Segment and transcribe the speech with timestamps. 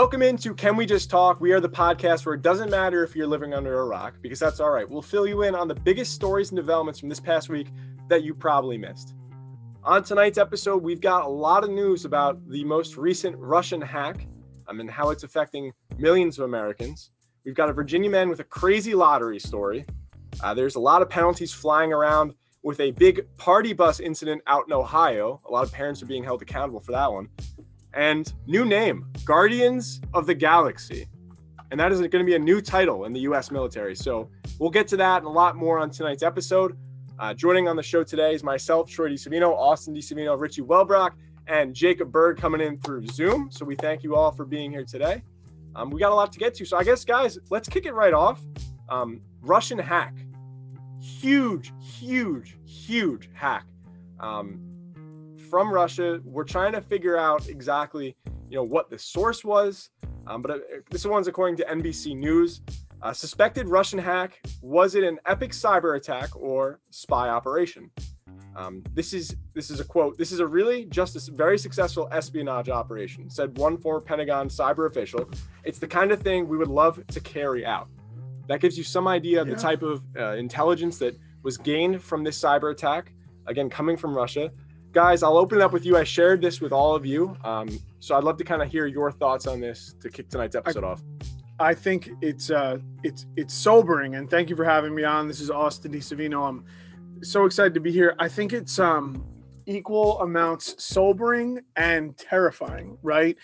[0.00, 1.42] Welcome into Can We Just Talk?
[1.42, 4.38] We are the podcast where it doesn't matter if you're living under a rock, because
[4.38, 4.88] that's all right.
[4.88, 7.68] We'll fill you in on the biggest stories and developments from this past week
[8.08, 9.12] that you probably missed.
[9.84, 14.26] On tonight's episode, we've got a lot of news about the most recent Russian hack
[14.68, 17.10] um, and how it's affecting millions of Americans.
[17.44, 19.84] We've got a Virginia man with a crazy lottery story.
[20.42, 24.64] Uh, there's a lot of penalties flying around with a big party bus incident out
[24.66, 25.42] in Ohio.
[25.46, 27.28] A lot of parents are being held accountable for that one
[27.94, 31.06] and new name Guardians of the Galaxy.
[31.70, 33.94] And that is going to be a new title in the US military.
[33.94, 36.76] So we'll get to that and a lot more on tonight's episode.
[37.18, 41.12] Uh, joining on the show today is myself, Troy DiSavino, Austin DiSavino, Richie Welbrock,
[41.46, 43.50] and Jacob Berg coming in through Zoom.
[43.50, 45.22] So we thank you all for being here today.
[45.76, 46.64] Um, we got a lot to get to.
[46.64, 48.40] So I guess, guys, let's kick it right off.
[48.88, 50.14] Um, Russian hack.
[51.00, 53.66] Huge, huge, huge hack.
[54.18, 54.60] Um,
[55.50, 56.20] from Russia.
[56.24, 58.16] We're trying to figure out exactly,
[58.48, 59.90] you know, what the source was.
[60.26, 60.58] Um, but uh,
[60.90, 62.62] this one's according to NBC News.
[63.02, 64.40] Uh, suspected Russian hack.
[64.62, 67.90] Was it an epic cyber attack or spy operation?
[68.54, 70.18] Um, this is this is a quote.
[70.18, 74.86] This is a really just a very successful espionage operation," said one former Pentagon cyber
[74.86, 75.30] official.
[75.64, 77.88] It's the kind of thing we would love to carry out.
[78.48, 79.54] That gives you some idea of yeah.
[79.54, 83.12] the type of uh, intelligence that was gained from this cyber attack.
[83.46, 84.50] Again, coming from Russia
[84.92, 85.96] guys, I'll open it up with you.
[85.96, 87.36] I shared this with all of you.
[87.44, 87.68] Um,
[88.00, 90.84] so I'd love to kind of hear your thoughts on this to kick tonight's episode
[90.84, 91.02] I, off.
[91.58, 95.28] I think it's uh, it's it's sobering, and thank you for having me on.
[95.28, 96.48] This is Austin DiSavino.
[96.48, 96.64] I'm
[97.22, 98.14] so excited to be here.
[98.18, 99.24] I think it's um,
[99.66, 103.36] equal amounts sobering and terrifying, right?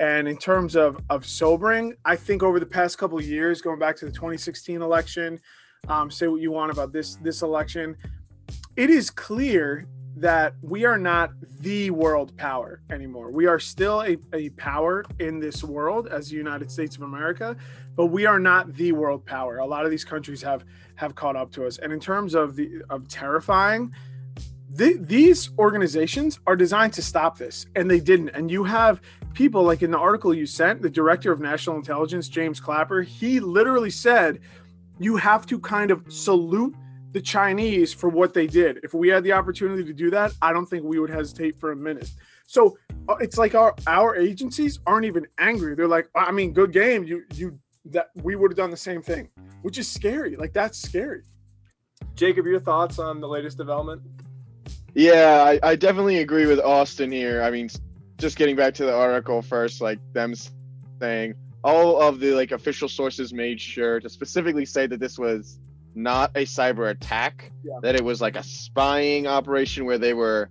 [0.00, 3.96] And in terms of of sobering, I think over the past couple years, going back
[3.96, 5.38] to the 2016 election,
[5.88, 7.96] um, say what you want about this this election,
[8.76, 9.86] it is clear
[10.20, 13.30] that we are not the world power anymore.
[13.30, 17.56] We are still a, a power in this world as the United States of America,
[17.96, 19.58] but we are not the world power.
[19.58, 20.64] A lot of these countries have
[20.96, 21.78] have caught up to us.
[21.78, 23.94] And in terms of the of terrifying,
[24.72, 28.28] the, these organizations are designed to stop this, and they didn't.
[28.30, 29.00] And you have
[29.32, 33.40] people like in the article you sent, the director of national intelligence, James Clapper, he
[33.40, 34.40] literally said,
[34.98, 36.74] you have to kind of salute
[37.12, 38.80] the Chinese for what they did.
[38.82, 41.72] If we had the opportunity to do that, I don't think we would hesitate for
[41.72, 42.10] a minute.
[42.46, 42.76] So
[43.08, 45.74] uh, it's like our our agencies aren't even angry.
[45.74, 47.04] They're like, I mean, good game.
[47.04, 49.28] You you that we would have done the same thing,
[49.62, 50.36] which is scary.
[50.36, 51.22] Like that's scary.
[52.14, 54.02] Jacob, your thoughts on the latest development?
[54.94, 57.42] Yeah, I, I definitely agree with Austin here.
[57.42, 57.68] I mean,
[58.18, 60.34] just getting back to the article first, like them
[61.00, 65.59] saying all of the like official sources made sure to specifically say that this was
[65.94, 67.78] not a cyber attack, yeah.
[67.82, 70.50] that it was like a spying operation where they were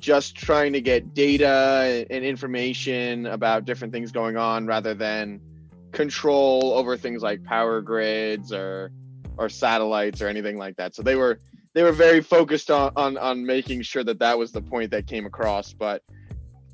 [0.00, 5.40] just trying to get data and information about different things going on rather than
[5.92, 8.90] control over things like power grids or
[9.36, 10.94] or satellites or anything like that.
[10.94, 11.38] So they were
[11.74, 15.06] they were very focused on on on making sure that that was the point that
[15.06, 16.02] came across, but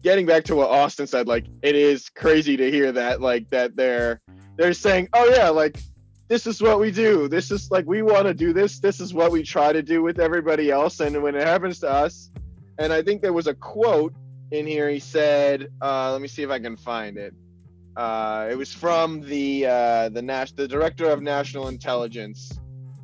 [0.03, 3.77] getting back to what Austin said like it is crazy to hear that like that
[3.77, 4.21] they're
[4.57, 5.79] they're saying, "Oh yeah, like
[6.29, 7.29] this is what we do.
[7.29, 8.81] This is like we want to do this.
[8.81, 11.01] This is what we try to do with everybody else.
[11.01, 12.31] And when it happens to us,
[12.79, 14.15] and I think there was a quote
[14.51, 14.89] in here.
[14.89, 17.35] He said, uh, "Let me see if I can find it."
[17.97, 22.53] Uh, it was from the uh, the Nash, the director of national intelligence,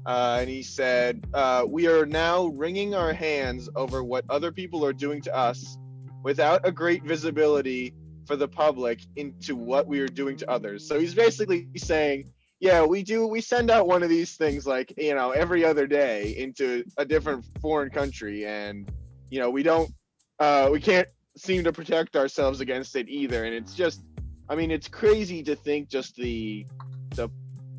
[0.04, 4.84] uh, and he said, uh, "We are now wringing our hands over what other people
[4.84, 5.78] are doing to us,
[6.25, 7.94] without a great visibility
[8.27, 12.84] for the public into what we are doing to others." So he's basically saying yeah,
[12.84, 13.27] we do.
[13.27, 17.05] We send out one of these things like you know every other day into a
[17.05, 18.89] different foreign country, and
[19.31, 19.93] you know we don't,
[20.39, 23.47] uh, we can't seem to protect ourselves against it either.
[23.47, 24.05] And it's just,
[24.49, 26.65] I mean, it's crazy to think just the,
[27.17, 27.28] the,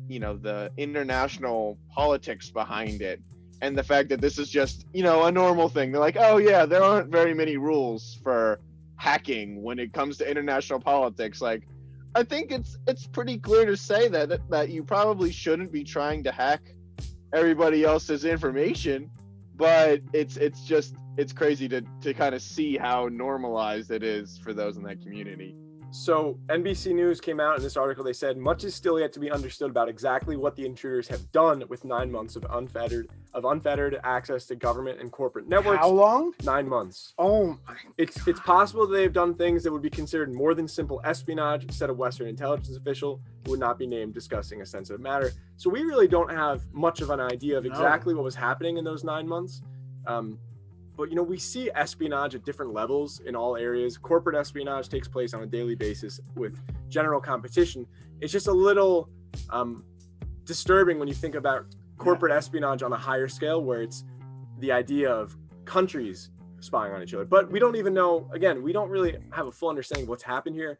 [0.06, 3.22] you know, the international politics behind it,
[3.62, 5.92] and the fact that this is just you know a normal thing.
[5.92, 8.60] They're like, oh yeah, there aren't very many rules for
[8.96, 11.40] hacking when it comes to international politics.
[11.40, 11.66] Like
[12.14, 16.22] I think it's it's pretty clear to say that that you probably shouldn't be trying
[16.24, 16.62] to hack
[17.32, 19.10] everybody else's information,
[19.56, 24.38] but it's it's just it's crazy to to kind of see how normalized it is
[24.38, 25.56] for those in that community.
[25.94, 28.02] So NBC News came out in this article.
[28.02, 31.30] They said much is still yet to be understood about exactly what the intruders have
[31.30, 35.78] done with nine months of unfettered of unfettered access to government and corporate networks.
[35.78, 36.34] How long?
[36.42, 37.14] Nine months.
[37.16, 37.76] Oh my!
[37.96, 38.28] It's God.
[38.28, 41.70] it's possible that they've done things that would be considered more than simple espionage.
[41.70, 45.32] Said a Western intelligence official who would not be named discussing a sensitive matter.
[45.58, 48.18] So we really don't have much of an idea of exactly no.
[48.18, 49.62] what was happening in those nine months.
[50.08, 50.40] Um,
[50.96, 53.98] but you know, we see espionage at different levels in all areas.
[53.98, 57.86] Corporate espionage takes place on a daily basis with general competition.
[58.20, 59.08] It's just a little
[59.50, 59.84] um,
[60.44, 61.66] disturbing when you think about
[61.98, 62.38] corporate yeah.
[62.38, 64.04] espionage on a higher scale, where it's
[64.60, 66.30] the idea of countries
[66.60, 67.24] spying on each other.
[67.24, 68.28] But we don't even know.
[68.32, 70.78] Again, we don't really have a full understanding of what's happened here.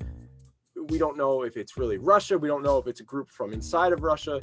[0.88, 2.38] We don't know if it's really Russia.
[2.38, 4.40] We don't know if it's a group from inside of Russia.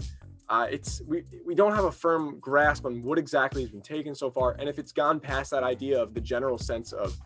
[0.52, 4.14] Uh, it's we we don't have a firm grasp on what exactly has been taken
[4.14, 7.18] so far, and if it's gone past that idea of the general sense of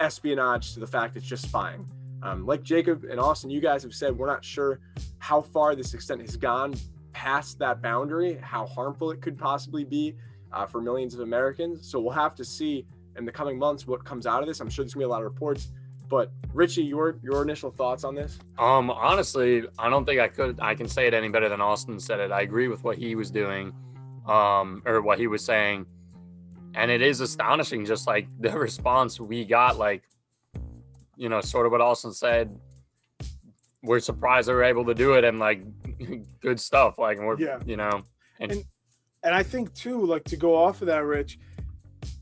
[0.00, 1.88] espionage to the fact it's just spying.
[2.22, 4.80] Um, like Jacob and Austin, you guys have said, we're not sure
[5.18, 6.74] how far this extent has gone
[7.12, 10.14] past that boundary, how harmful it could possibly be
[10.52, 11.88] uh, for millions of Americans.
[11.90, 14.60] So we'll have to see in the coming months what comes out of this.
[14.60, 15.70] I'm sure there's gonna be a lot of reports.
[16.14, 18.38] But Richie, your your initial thoughts on this?
[18.56, 21.98] Um, honestly, I don't think I could I can say it any better than Austin
[21.98, 22.30] said it.
[22.30, 23.72] I agree with what he was doing,
[24.24, 25.86] um, or what he was saying.
[26.76, 30.04] And it is astonishing, just like the response we got, like,
[31.16, 32.56] you know, sort of what Austin said.
[33.82, 35.64] We're surprised they were able to do it and like
[36.40, 36.96] good stuff.
[36.96, 37.58] Like we're yeah.
[37.66, 38.04] you know,
[38.38, 38.64] and, and
[39.24, 41.40] and I think too, like to go off of that, Rich,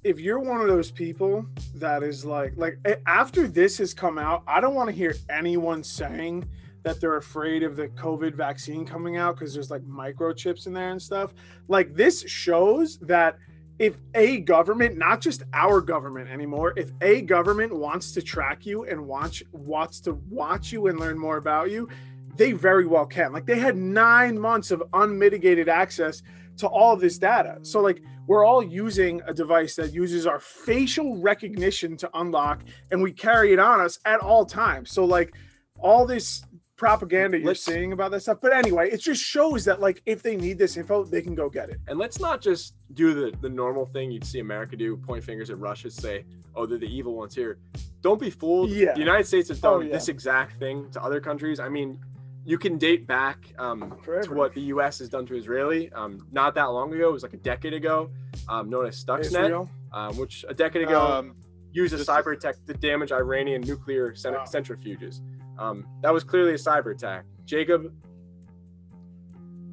[0.05, 4.43] if you're one of those people that is like like after this has come out
[4.47, 6.47] i don't want to hear anyone saying
[6.83, 10.91] that they're afraid of the covid vaccine coming out because there's like microchips in there
[10.91, 11.33] and stuff.
[11.69, 13.39] Like this shows that
[13.79, 18.85] if a government not just our government anymore if a government wants to track you
[18.85, 21.89] and watch wants to watch you and learn more about you
[22.35, 23.31] they very well can.
[23.33, 26.23] Like they had nine months of unmitigated access
[26.59, 27.59] to all of this data.
[27.63, 33.03] So like we're all using a device that uses our facial recognition to unlock and
[33.03, 34.91] we carry it on us at all times.
[34.91, 35.35] So like
[35.79, 36.45] all this
[36.77, 38.39] propaganda you're let's, seeing about that stuff.
[38.41, 41.49] But anyway it just shows that like if they need this info they can go
[41.49, 41.79] get it.
[41.89, 45.49] And let's not just do the the normal thing you'd see america do point fingers
[45.49, 47.59] at russia say oh they're the evil ones here.
[48.03, 48.71] Don't be fooled.
[48.71, 48.93] Yeah.
[48.95, 49.93] The united states has oh, done oh, yeah.
[49.93, 51.61] this exact thing to other countries.
[51.61, 51.99] I mean
[52.45, 54.99] you can date back um, to what the U.S.
[54.99, 55.93] has done to Israeli.
[55.93, 58.11] Um, not that long ago, it was like a decade ago,
[58.49, 61.35] um, known as Stuxnet, um, which a decade ago um,
[61.73, 64.45] used a cyber attack to damage Iranian nuclear cent- wow.
[64.45, 65.21] centrifuges.
[65.59, 67.25] Um, that was clearly a cyber attack.
[67.45, 67.93] Jacob.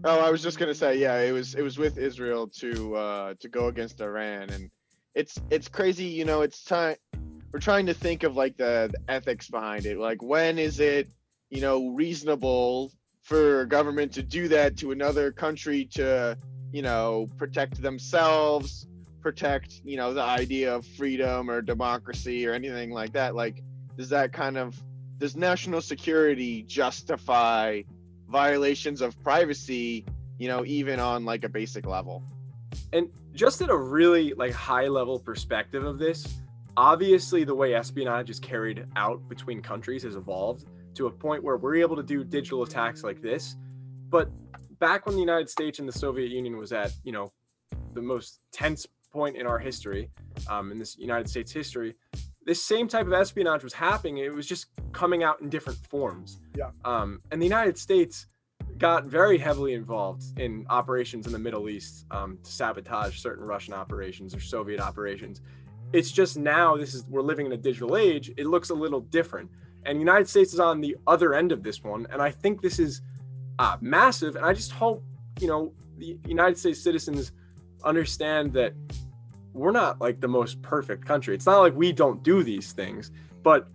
[0.04, 3.34] Oh, I was just gonna say, yeah, it was it was with Israel to uh,
[3.40, 4.70] to go against Iran, and
[5.16, 6.06] it's it's crazy.
[6.06, 6.96] You know, it's time.
[7.52, 9.98] We're trying to think of like the, the ethics behind it.
[9.98, 11.10] Like, when is it
[11.50, 12.92] you know, reasonable
[13.22, 16.38] for government to do that to another country to,
[16.72, 18.88] you know, protect themselves,
[19.22, 23.36] protect, you know, the idea of freedom or democracy or anything like that.
[23.36, 23.64] Like,
[23.98, 24.82] does that kind of,
[25.18, 27.82] does national security justify
[28.28, 30.06] violations of privacy,
[30.38, 32.24] you know, even on like a basic level?
[32.94, 36.42] And just at a really like high level perspective of this,
[36.78, 40.66] obviously the way espionage is carried out between countries has evolved
[41.00, 43.56] to a point where we're able to do digital attacks like this.
[44.10, 44.30] But
[44.80, 47.32] back when the United States and the Soviet Union was at, you know,
[47.94, 50.10] the most tense point in our history,
[50.50, 51.96] um, in this United States history,
[52.46, 54.18] this same type of espionage was happening.
[54.18, 56.42] It was just coming out in different forms.
[56.58, 56.72] Yeah.
[56.84, 58.28] Um, and the United States
[58.78, 63.74] got very heavily involved in operations in the Middle East um, to sabotage certain Russian
[63.74, 65.40] operations or Soviet operations.
[65.94, 68.32] It's just now this is we're living in a digital age.
[68.36, 69.50] It looks a little different
[69.86, 72.08] and the United States is on the other end of this one.
[72.12, 73.02] And I think this is
[73.60, 74.36] uh, massive.
[74.36, 75.04] And I just hope,
[75.40, 77.32] you know, the United States citizens
[77.84, 78.74] understand that
[79.54, 81.36] we're not like the most perfect country.
[81.36, 83.12] It's not like we don't do these things,
[83.44, 83.68] but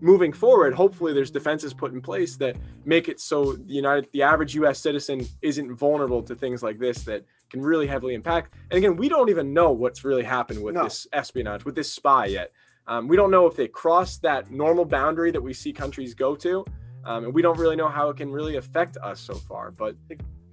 [0.00, 4.22] moving forward, hopefully there's defenses put in place that make it so the United, the
[4.22, 4.78] average U.S.
[4.78, 8.54] citizen isn't vulnerable to things like this that can really heavily impact.
[8.70, 10.84] And again, we don't even know what's really happened with no.
[10.84, 12.52] this espionage, with this spy yet.
[12.86, 16.34] Um, we don't know if they cross that normal boundary that we see countries go
[16.36, 16.64] to,
[17.04, 19.70] um, and we don't really know how it can really affect us so far.
[19.70, 19.96] But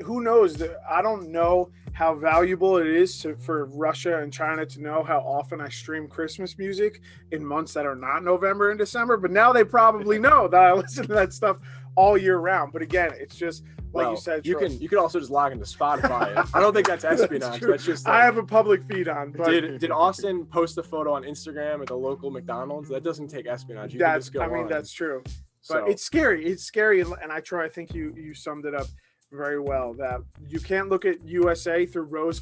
[0.04, 0.62] who knows?
[0.90, 5.18] I don't know how valuable it is to, for Russia and China to know how
[5.20, 9.18] often I stream Christmas music in months that are not November and December.
[9.18, 11.58] But now they probably know that I listen to that stuff
[11.98, 12.72] all year round.
[12.72, 13.64] But again, it's just
[13.94, 16.48] like well, you said, you can you can also just log into Spotify.
[16.54, 17.42] I don't think that's espionage.
[17.42, 19.32] that's, that's, just like, I have a public feed on.
[19.32, 19.50] But...
[19.50, 22.88] Did did Austin post a photo on Instagram at the local McDonald's?
[22.90, 23.94] That doesn't take espionage.
[23.94, 24.68] You that's I mean on.
[24.68, 25.86] that's true, but so.
[25.86, 26.46] it's scary.
[26.46, 27.66] It's scary, and I try.
[27.66, 28.88] I think you you summed it up
[29.32, 29.94] very well.
[29.94, 32.42] That you can't look at USA through rose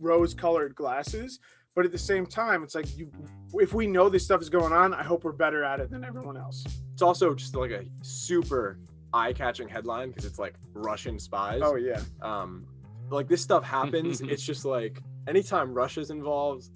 [0.00, 1.38] rose colored glasses.
[1.76, 3.10] But at the same time, it's like you,
[3.52, 6.04] if we know this stuff is going on, I hope we're better at it than
[6.04, 6.64] everyone else.
[6.94, 8.78] It's also just like a super
[9.12, 11.60] eye-catching headline because it's like Russian spies.
[11.62, 12.00] Oh yeah.
[12.22, 12.66] Um,
[13.10, 14.20] like this stuff happens.
[14.22, 16.70] it's just like anytime Russia's involved,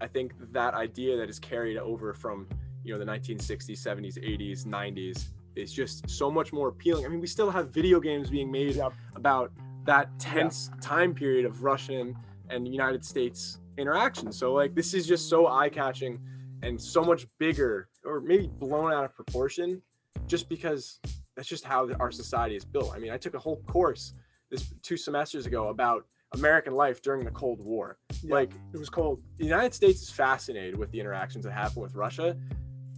[0.00, 2.46] I think that idea that is carried over from
[2.84, 7.04] you know the 1960s, 70s, 80s, 90s is just so much more appealing.
[7.04, 8.92] I mean, we still have video games being made Yep.
[9.16, 9.50] about
[9.84, 12.14] that tense time period of Russian
[12.50, 14.32] and United States interaction.
[14.32, 16.20] So like this is just so eye-catching
[16.62, 19.80] and so much bigger or maybe blown out of proportion
[20.26, 21.00] just because
[21.36, 22.92] that's just how our society is built.
[22.94, 24.12] I mean, I took a whole course
[24.50, 26.04] this two semesters ago about
[26.34, 27.98] American life during the Cold War.
[28.22, 28.34] Yeah.
[28.34, 29.22] Like It was cold.
[29.36, 32.36] the United States is fascinated with the interactions that happen with Russia.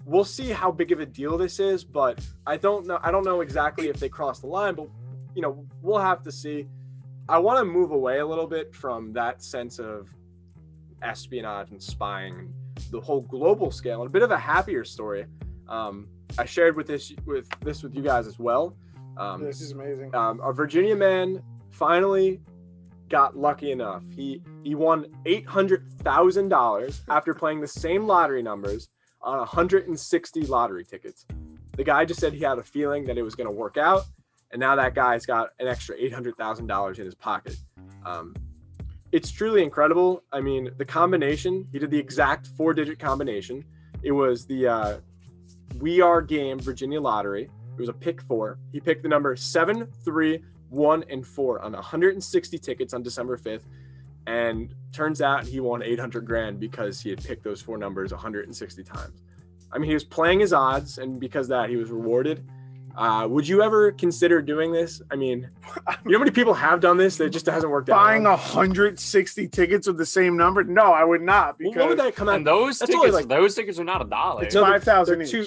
[0.06, 2.98] We'll see how big of a deal this is, but I don't know.
[3.02, 4.88] I don't know exactly if they cross the line, but
[5.34, 6.66] you know, we'll have to see.
[7.28, 10.08] I want to move away a little bit from that sense of
[11.02, 12.54] espionage and spying, and
[12.90, 15.26] the whole global scale, and a bit of a happier story.
[15.68, 18.76] Um, I shared with this with this with you guys as well.
[19.16, 20.14] Um, this is amazing.
[20.14, 22.40] um, a Virginia man finally
[23.08, 24.02] got lucky enough.
[24.14, 28.88] He he won eight hundred thousand dollars after playing the same lottery numbers
[29.22, 31.26] on hundred and sixty lottery tickets.
[31.76, 34.02] The guy just said he had a feeling that it was going to work out,
[34.52, 37.56] and now that guy's got an extra eight hundred thousand dollars in his pocket.
[38.04, 38.34] Um,
[39.12, 40.22] it's truly incredible.
[40.32, 41.66] I mean, the combination.
[41.72, 43.64] He did the exact four-digit combination.
[44.02, 44.96] It was the uh,
[45.78, 47.44] We Are Game Virginia Lottery.
[47.44, 48.58] It was a pick four.
[48.72, 53.62] He picked the number seven, three, one, and four on 160 tickets on December 5th.
[54.26, 58.84] And turns out he won 800 grand because he had picked those four numbers 160
[58.84, 59.22] times.
[59.72, 62.48] I mean, he was playing his odds, and because that, he was rewarded.
[62.96, 65.00] Uh, would you ever consider doing this?
[65.10, 65.48] I mean,
[66.04, 67.96] you know how many people have done this that it just hasn't worked out?
[67.96, 70.64] Buying 160 tickets with the same number?
[70.64, 72.36] No, I would not Well, what would that come out?
[72.36, 74.44] And those That's tickets, like- those tickets are not a dollar.
[74.44, 75.30] it's 5,000 they're each.
[75.30, 75.46] two-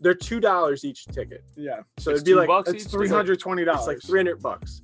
[0.00, 2.90] They're two dollars each ticket, yeah, so It's it'd be like bucks it's each?
[2.90, 3.86] three hundred twenty it's dollars.
[3.86, 4.82] like 300 bucks.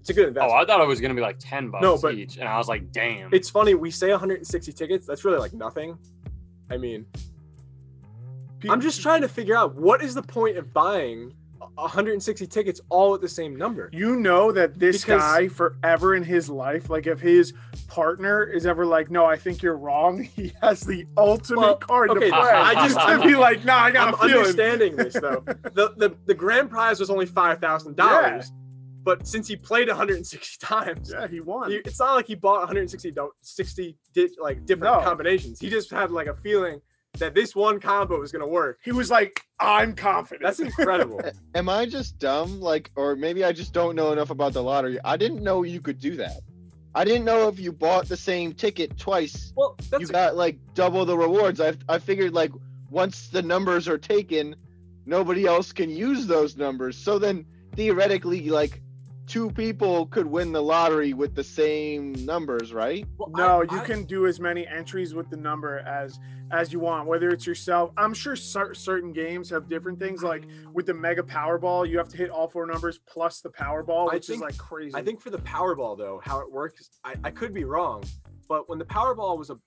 [0.00, 0.52] It's a good Oh, investment.
[0.54, 2.68] I thought it was gonna be like ten bucks No, but- each, and I was
[2.68, 3.32] like, damn.
[3.32, 5.96] it's funny we say 160 tickets that's really like nothing
[6.70, 7.04] i mean
[8.68, 11.32] i'm just trying to figure out what is the point of buying
[11.76, 16.22] 160 tickets all at the same number You know that this Because- guy forever in
[16.22, 17.52] his life, like if his
[17.86, 22.10] partner is ever like, "No, I think you're wrong," he has the ultimate Well, card
[22.10, 22.40] okay, to play.
[22.40, 25.94] I just to be like, "Nah, I got i'm a feeling." understanding this though the,
[25.96, 28.50] the the grand prize was only $5000
[29.02, 31.70] but since he played 160 times Yeah, he won.
[31.70, 35.00] he- it's not like he bought 160 60 di- like different No.
[35.02, 36.80] combinations he just had like a feeling
[37.18, 41.20] that this one combo was going to work He was like, "I'm confident." that's incredible
[41.54, 42.60] Am I just dumb?
[42.60, 44.98] Like, or maybe I just don't know enough about the lottery.
[45.04, 46.40] I didn't know you could do that.
[46.94, 50.58] I didn't know if you bought the same ticket twice, well that's you got like
[50.74, 51.60] double the rewards.
[51.60, 52.52] I I figured like
[52.90, 54.56] once the numbers are taken,
[55.06, 56.96] nobody else can use those numbers.
[56.96, 58.82] So then theoretically, like
[59.30, 63.06] two people could win the lottery with the same numbers, right?
[63.16, 66.18] well, No, I- you I- can do as many entries with the number as
[66.52, 67.92] as you want, whether it's yourself.
[67.96, 70.24] I'm sure cer- certain games have different things.
[70.24, 74.12] Like with the Mega Powerball, you have to hit all four numbers plus the Powerball,
[74.12, 74.96] which think- is like crazy.
[74.96, 78.02] I think for the Powerball though, how it works, I, I could be wrong,
[78.48, 79.58] but when the Powerball was a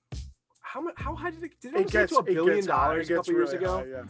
[0.59, 2.67] how much how high did it did it, it get gets to a billion gets
[2.67, 3.77] high, dollars a gets couple years ago?
[3.77, 4.03] high, yeah.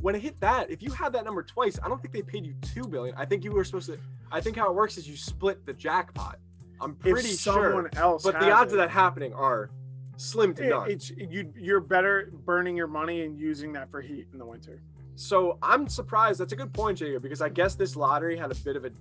[0.00, 2.46] When it hit that, if you had that number twice, I don't think they paid
[2.46, 3.14] you two billion.
[3.16, 3.98] I think you were supposed to.
[4.30, 6.38] I think how it works is you split the jackpot.
[6.80, 9.70] I'm pretty if sure, someone else, but the odds it, of that happening are
[10.16, 10.90] slim to it- none.
[10.90, 11.52] it's you.
[11.56, 14.80] You're better burning your money and using that for heat in the winter.
[15.16, 16.38] So I'm surprised.
[16.38, 18.92] That's a good point, Jacob, because I guess this lottery had a bit of a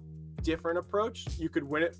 [0.42, 1.28] different approach.
[1.38, 1.96] You could win it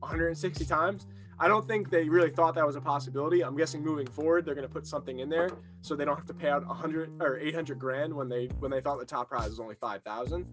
[0.00, 1.06] 160 times.
[1.42, 3.42] I don't think they really thought that was a possibility.
[3.42, 5.48] I'm guessing moving forward, they're going to put something in there
[5.80, 8.82] so they don't have to pay out 100 or 800 grand when they when they
[8.82, 10.46] thought the top prize was only 5,000.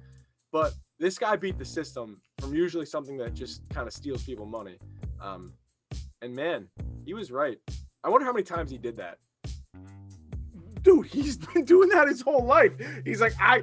[0.50, 4.46] But this guy beat the system from usually something that just kind of steals people
[4.46, 4.78] money.
[5.22, 5.52] Um,
[6.22, 6.70] and man,
[7.06, 7.60] he was right.
[8.02, 9.18] I wonder how many times he did that.
[10.84, 12.72] Dude, he's been doing that his whole life.
[13.04, 13.62] He's like, I,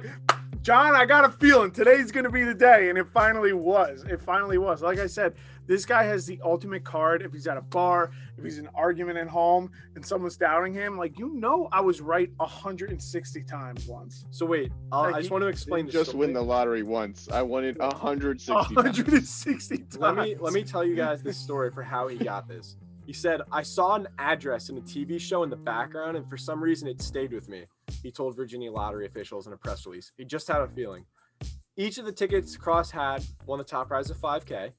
[0.65, 4.03] John, I got a feeling today's gonna be the day, and it finally was.
[4.09, 4.81] It finally was.
[4.81, 5.35] Like I said,
[5.67, 7.21] this guy has the ultimate card.
[7.21, 10.73] If he's at a bar, if he's in an argument at home, and someone's doubting
[10.73, 14.25] him, like you know, I was right 160 times once.
[14.31, 16.25] So wait, I'll, Like I just want to explain just story.
[16.25, 17.29] win the lottery once.
[17.31, 18.75] I won it 160 times.
[18.75, 19.97] 160 times.
[19.99, 22.75] let me let me tell you guys this story for how he got this.
[23.05, 26.37] He said, "I saw an address in a TV show in the background, and for
[26.37, 27.65] some reason it stayed with me."
[28.03, 30.11] He told Virginia lottery officials in a press release.
[30.17, 31.05] He just had a feeling.
[31.77, 34.71] Each of the tickets Cross had won the top prize of 5K.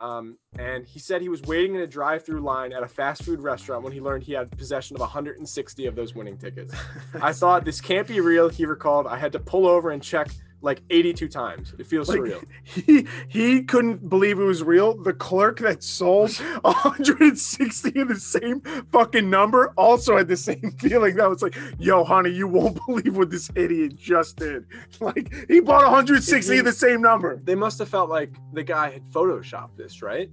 [0.00, 3.40] Um, and he said he was waiting in a drive-through line at a fast food
[3.40, 6.72] restaurant when he learned he had possession of 160 of those winning tickets.
[7.20, 8.48] I thought this can't be real.
[8.48, 10.28] He recalled, I had to pull over and check
[10.60, 11.72] like 82 times.
[11.78, 12.44] It feels Like, surreal.
[12.64, 15.00] He he couldn't believe it was real.
[15.00, 18.60] The clerk that sold 160 of the same
[18.92, 21.16] fucking number also had the same feeling.
[21.16, 24.66] That was like, yo, honey, you won't believe what this idiot just did.
[25.00, 27.36] Like he bought 160 of the same number.
[27.42, 30.30] They must have felt like the guy had photoshopped this, right?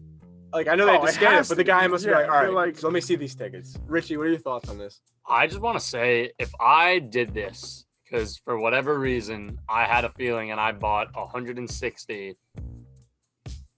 [0.53, 1.91] Like I know they Oh, had to it scan it, has but the guy be.
[1.91, 3.77] must be Yeah, like, all like- so let me see these tickets.
[3.88, 5.01] Richie, what are your thoughts on this?
[5.27, 7.85] I just want to say if I did this
[8.15, 12.36] because for whatever reason I had a feeling and I bought 160,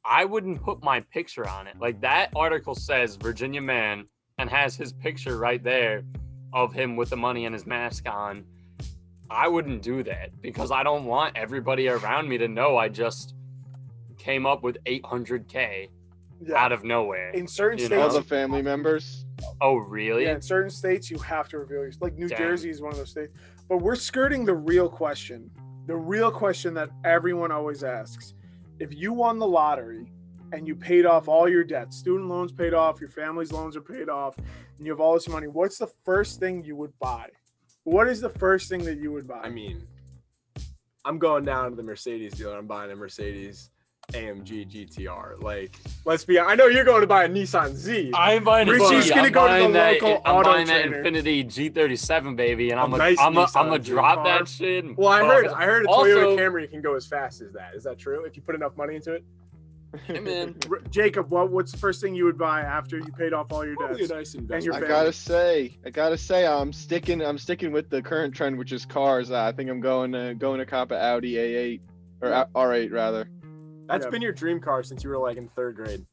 [0.06, 1.78] I wouldn't put my picture on it.
[1.80, 4.06] Like that article says Virginia man
[4.38, 6.04] and has his picture right there
[6.54, 8.46] of him with the money and his mask on.
[9.28, 13.34] I wouldn't do that because I don't want everybody around me to know I just
[14.20, 15.90] came up with 800k
[16.56, 17.32] out of nowhere.
[17.32, 19.26] In certain states, All the family members.
[19.62, 20.24] Oh, really?
[20.24, 22.38] Yeah, in certain states you have to reveal your like New Dang.
[22.38, 23.34] Jersey is one of those states.
[23.70, 25.52] But we're skirting the real question.
[25.88, 28.34] The real question that everyone always asks.
[28.80, 30.12] If you won the lottery
[30.54, 33.82] and you paid off all your debts, student loans paid off, your family's loans are
[33.82, 37.28] paid off, and you have all this money, what's the first thing you would buy?
[37.84, 39.42] What is the first thing that you would buy?
[39.42, 39.86] I mean,
[41.04, 42.58] I'm going down to the Mercedes dealer.
[42.58, 43.70] I'm buying a Mercedes
[44.18, 45.42] AMG GTR.
[45.42, 46.40] Like, let's be.
[46.40, 48.12] I know you're going to buy a Nissan Z.
[48.14, 48.68] I'm buying.
[48.68, 51.04] Richie's a, gonna go to the buying that, local I'm auto buying that trader.
[51.04, 54.40] Infiniti G37, baby, and A I'm gonna, nice I'm gonna, Nissan I'm gonna drop car.
[54.40, 54.98] that shit.
[54.98, 55.46] well, I heard.
[55.46, 55.52] it.
[55.54, 57.76] I heard a Also- Toyota Camry can go as fast as that.
[57.76, 58.26] Is that true?
[58.26, 59.24] If you put enough money into it,
[60.06, 60.54] Hey.
[60.70, 63.66] R- Jacob, what what's the first thing you would buy after you paid off all
[63.66, 64.12] your probably a debts?
[64.18, 64.84] nice your investment.
[64.84, 67.22] I gotta say, I gotta say, I'm sticking.
[67.22, 69.32] I'm sticking with the current trend, which is cars.
[69.32, 71.80] I think I'm going to going to cop a Audi A8
[72.22, 73.30] or A- R8 rather.
[73.88, 74.10] That's Yeah.
[74.12, 76.06] been your dream car since you were like in third grade.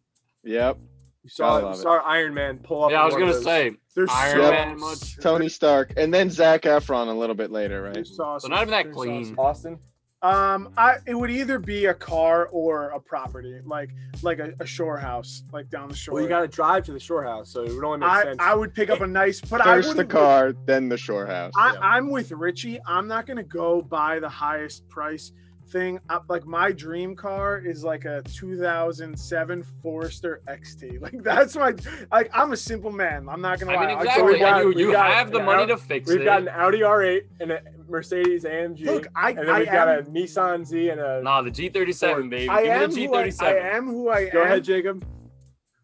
[0.45, 0.79] Yep.
[1.23, 1.79] You saw, I you love it.
[1.79, 2.91] saw Iron Man pull up.
[2.91, 3.73] Yeah, I was gonna say.
[3.95, 7.83] There's Iron so Man much- Tony Stark, and then Zac Efron a little bit later,
[7.83, 7.95] right?
[7.95, 8.43] There's sauce.
[8.43, 9.25] So not even that There's clean.
[9.35, 9.39] sauce.
[9.39, 9.79] Austin.
[10.21, 13.91] Um, I it would either be a car or a property, like
[14.23, 16.15] like a, a shore house, like down the shore.
[16.15, 18.23] Well, you got to drive to the shore house, so it would only make I,
[18.23, 18.37] sense.
[18.41, 21.53] I would pick up a nice, but I First the car, then the shore house.
[21.59, 21.79] I, Yeah.
[21.81, 22.81] I'm with Richie.
[22.87, 25.33] I'm not gonna go buy the highest price
[25.75, 25.99] thing.
[26.09, 31.01] I, like my dream car is like a 2007 Forester XT.
[31.05, 31.75] Like that's my
[32.11, 32.31] like.
[32.33, 33.29] I'm a simple man.
[33.29, 33.87] I'm not gonna I lie.
[33.89, 34.33] mean, I'd go exactly.
[34.33, 35.45] with got- you we you got- have the yeah.
[35.45, 36.17] money to fix it.
[36.17, 38.85] We've got an Audi R8 and a Mercedes AMG.
[38.87, 41.21] Look, I and then I we've got a Nissan Z and a.
[41.23, 42.49] Nah, the G37, baby.
[42.49, 43.43] I Give am me the who I, G37.
[43.43, 44.47] I am who I Go am.
[44.47, 45.05] ahead, Jacob.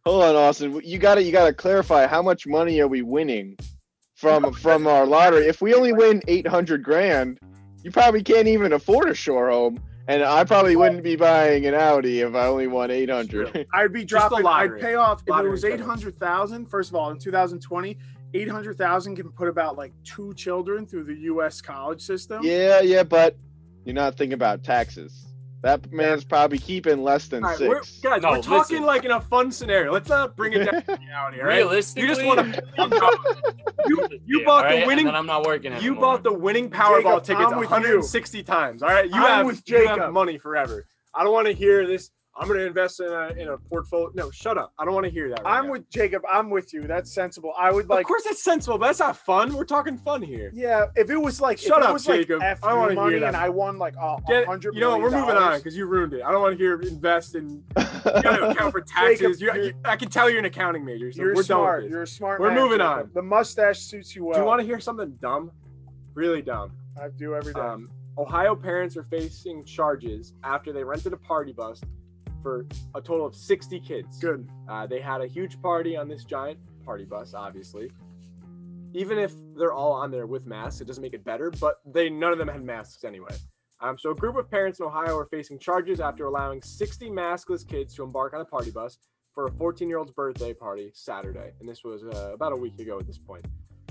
[0.06, 0.80] Hold on, Austin.
[0.84, 3.56] You gotta you gotta clarify how much money are we winning
[4.14, 5.46] from from our lottery?
[5.46, 7.38] If we only win eight hundred grand,
[7.82, 9.80] you probably can't even afford a shore home.
[10.08, 13.66] And I probably wouldn't be buying an Audi if I only won eight hundred.
[13.74, 14.44] I'd be the dropping.
[14.44, 15.90] I'd pay off if it Lottery was in eight general.
[15.90, 16.66] hundred thousand.
[16.66, 17.96] First of all, in 2020,
[18.34, 21.60] eight hundred thousand can put about like two children through the U.S.
[21.60, 22.40] college system.
[22.42, 23.36] yeah, yeah, but
[23.84, 25.26] you're not thinking about taxes.
[25.62, 28.82] That man's probably keeping less than All right, we're, 6 guys, No, we're talking listen.
[28.86, 29.92] like in a fun scenario.
[29.92, 31.56] Let's not bring it down to reality, all right?
[31.58, 32.62] Realistically, You just want to.
[33.86, 34.80] You, you Yeah, bought right?
[34.80, 35.08] the winning.
[35.08, 36.00] I'm not working You anymore.
[36.00, 37.74] bought the winning Powerball Jacob, tickets I'm with you.
[37.74, 38.82] 160 times.
[38.82, 40.86] All right, you I'm have with you have money forever.
[41.14, 42.10] I don't want to hear this.
[42.36, 44.10] I'm going to invest in a in a portfolio.
[44.14, 44.72] No, shut up.
[44.78, 45.42] I don't want to hear that.
[45.44, 45.72] Right I'm now.
[45.72, 46.22] with Jacob.
[46.30, 46.82] I'm with you.
[46.82, 47.52] That's sensible.
[47.58, 48.00] I would like.
[48.02, 49.52] of course, that's sensible, but that's not fun.
[49.54, 50.50] We're talking fun here.
[50.54, 52.38] Yeah, if it was like, Shut up, it was Jacob.
[52.40, 53.28] like F I don't wanna hear money that.
[53.28, 54.74] and I won like a Get, hundred.
[54.74, 55.00] you know what?
[55.02, 56.22] We're million moving on because you ruined it.
[56.22, 57.48] I don't want to hear invest in.
[57.50, 59.40] You got to account for taxes.
[59.40, 61.12] You, you're- you, I can tell you're an accounting major.
[61.12, 61.78] So You're we're smart.
[61.80, 62.40] done with You're a smart.
[62.40, 62.98] We're man, moving Jacob.
[63.06, 63.10] on.
[63.12, 64.34] The mustache suits you well.
[64.34, 65.50] Do you want to hear something dumb?
[66.14, 66.72] Really dumb.
[67.00, 67.60] I do every day.
[67.60, 71.80] Um, Ohio parents are facing charges after they rented a party bus
[72.42, 74.18] for a total of 60 kids.
[74.18, 74.48] Good.
[74.68, 77.90] Uh, they had a huge party on this giant party bus, obviously.
[78.92, 82.10] Even if they're all on there with masks, it doesn't make it better, but they
[82.10, 83.34] none of them had masks anyway.
[83.80, 87.66] Um, so a group of parents in Ohio are facing charges after allowing 60 maskless
[87.66, 88.98] kids to embark on a party bus
[89.32, 93.06] for a 14-year-old's birthday party Saturday, and this was uh, about a week ago at
[93.06, 93.44] this point.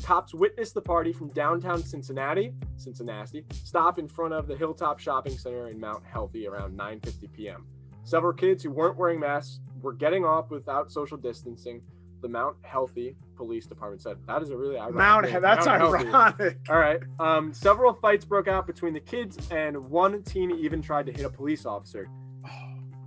[0.03, 5.38] Cops witnessed the party from downtown Cincinnati, Cincinnati, stop in front of the Hilltop Shopping
[5.38, 7.65] Center in Mount Healthy around 9:50 p.m.
[8.09, 11.79] Several kids who weren't wearing masks were getting off without social distancing.
[12.23, 15.25] The Mount Healthy Police Department said that is a really ironic Mount.
[15.31, 16.07] name, That's Mount Healthy.
[16.07, 16.57] ironic.
[16.71, 16.99] All right.
[17.19, 21.23] Um, several fights broke out between the kids, and one teen even tried to hit
[21.23, 22.09] a police officer.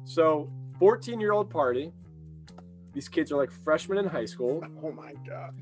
[0.04, 1.92] So, 14 year old party.
[2.92, 4.62] These kids are like freshmen in high school.
[4.84, 5.56] Oh my god.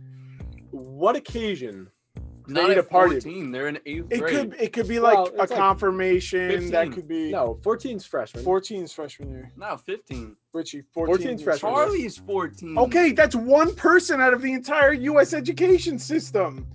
[0.70, 1.88] What occasion?
[2.50, 3.20] Not need at a party.
[3.20, 3.50] 14.
[3.52, 4.34] They're in eighth It grade.
[4.50, 4.60] could.
[4.60, 6.70] It could be like Well, a it's like confirmation.
[6.70, 7.30] that could be.
[7.30, 8.44] No, 14's freshman.
[8.44, 9.52] 14's freshman year.
[9.56, 10.36] No, 15.
[10.52, 10.82] Richie.
[10.92, 11.72] 14 14's freshman.
[11.72, 12.78] Charlie's 14.
[12.78, 15.32] Okay, that's one person out of the entire U.S.
[15.32, 16.66] education system.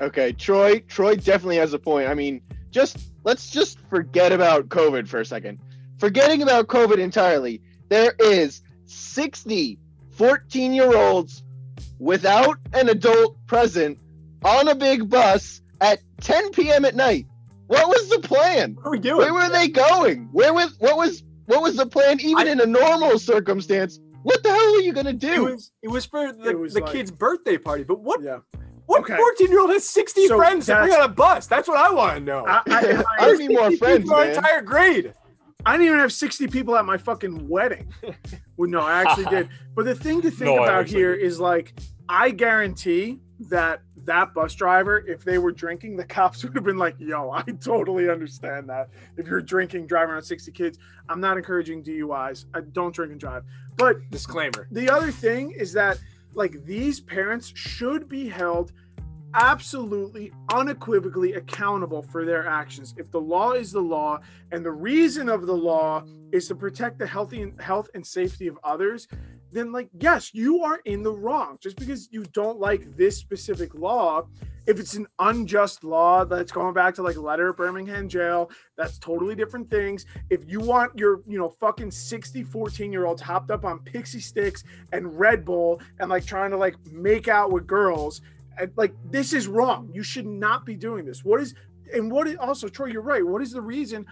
[0.00, 0.80] Okay, Troy.
[0.80, 2.08] Troy definitely has a point.
[2.08, 5.58] I mean, just let's just forget about COVID for a second.
[5.98, 9.78] Forgetting about COVID entirely, there is 60
[10.10, 11.42] 14 year olds
[11.98, 13.98] without an adult present
[14.46, 16.84] on a big bus at 10 p.m.
[16.84, 17.26] at night.
[17.66, 18.74] What was the plan?
[18.76, 19.18] What are we doing?
[19.18, 20.28] Where were they going?
[20.32, 23.98] Where was what was what was the plan even I- in a normal circumstance?
[24.22, 25.44] What the hell are you gonna It do?
[25.44, 27.82] was it was for the, It was the like- kid's birthday party.
[27.82, 28.38] But what Yeah.
[28.86, 29.16] what Okay.
[29.16, 31.48] 14 year old has 60 So friends to bring on a bus?
[31.48, 32.44] That's what I want to know.
[32.46, 34.36] I, I, I I, need more friends, people our man.
[34.36, 35.12] entire grade.
[35.64, 37.92] I didn't even have 60 people at my fucking wedding.
[38.56, 39.48] well, no, I actually did.
[39.74, 41.74] But the thing to think No, I about actually here is like,
[42.08, 43.18] I guarantee
[43.50, 47.30] that that bus driver, if they were drinking, the cops would have been like, yo,
[47.30, 48.88] I totally understand that.
[49.16, 52.46] If you're drinking, driving around 60 kids, I'm not encouraging DUIs.
[52.54, 53.44] I don't drink and drive.
[53.76, 54.68] But Disclaimer.
[54.70, 55.98] the other thing is that
[56.34, 58.72] like these parents should be held
[59.34, 64.18] absolutely unequivocally accountable for their actions if the law is the law
[64.52, 68.58] and the reason of the law is to protect the healthy health and safety of
[68.64, 69.08] others
[69.56, 71.58] then like yes you are in the wrong.
[71.60, 74.26] Just because you don't like this specific law
[74.66, 79.34] if it's an unjust law that's going back to like letter birmingham jail that's totally
[79.34, 80.06] different things.
[80.30, 84.20] If you want your you know fucking 60 14 year olds hopped up on pixie
[84.20, 88.20] sticks and red bull and like trying to like make out with girls
[88.58, 89.90] and, like this is wrong.
[89.92, 91.24] You should not be doing this.
[91.24, 91.54] What is
[91.92, 93.24] and what is also troy you're right.
[93.24, 94.06] What is the reason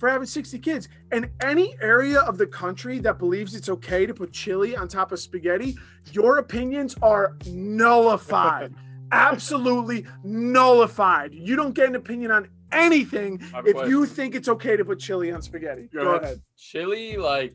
[0.00, 4.14] for having 60 kids and any area of the country that believes it's okay to
[4.14, 5.76] put chili on top of spaghetti
[6.10, 8.74] your opinions are nullified
[9.12, 13.90] absolutely nullified you don't get an opinion on anything My if question.
[13.90, 16.22] you think it's okay to put chili on spaghetti Go go, ahead.
[16.24, 16.42] ahead.
[16.56, 17.54] chili like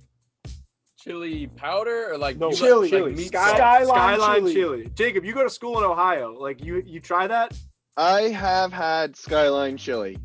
[1.00, 2.82] chili powder or like No, chili.
[2.82, 3.14] like Chili.
[3.16, 4.54] meat Sky- Skyline Skyline chili.
[4.54, 4.92] chili.
[4.96, 6.34] Jacob, you go to school in Ohio.
[6.34, 7.54] Like you you try that?
[7.96, 10.18] I have had skyline chili.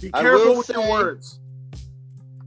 [0.00, 1.40] Be I careful will with your say- words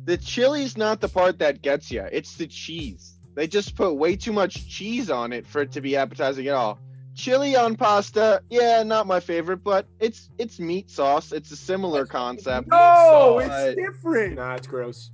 [0.06, 2.06] The chili's not the part that gets you.
[2.12, 3.20] It's the cheese.
[3.36, 6.56] They just put way too much cheese on it for it to be appetizing at
[6.56, 6.80] all.
[7.14, 11.32] Chili on pasta, yeah, not my favorite, but it's it's meat sauce.
[11.32, 12.68] It's a similar concept.
[12.70, 13.52] no sauce.
[13.52, 15.12] it's different Nah, it's gross.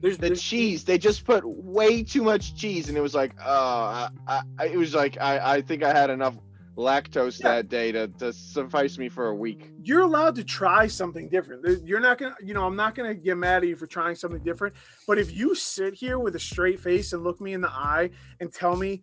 [0.00, 3.32] There's The there's- cheese, they just put way too much cheese, and it was like,
[3.44, 6.34] oh, I, I, I- it was like I, I think I had enough
[6.78, 7.56] lactose Yeah.
[7.56, 9.70] that day to, to suffice me for a week.
[9.82, 11.84] you're allowed to try something different.
[11.84, 14.42] You're not gonna, you know, I'm not gonna get mad at you for trying something
[14.44, 14.74] different.
[15.06, 18.10] But if you sit here with a straight face and look me in the eye
[18.40, 19.02] and tell me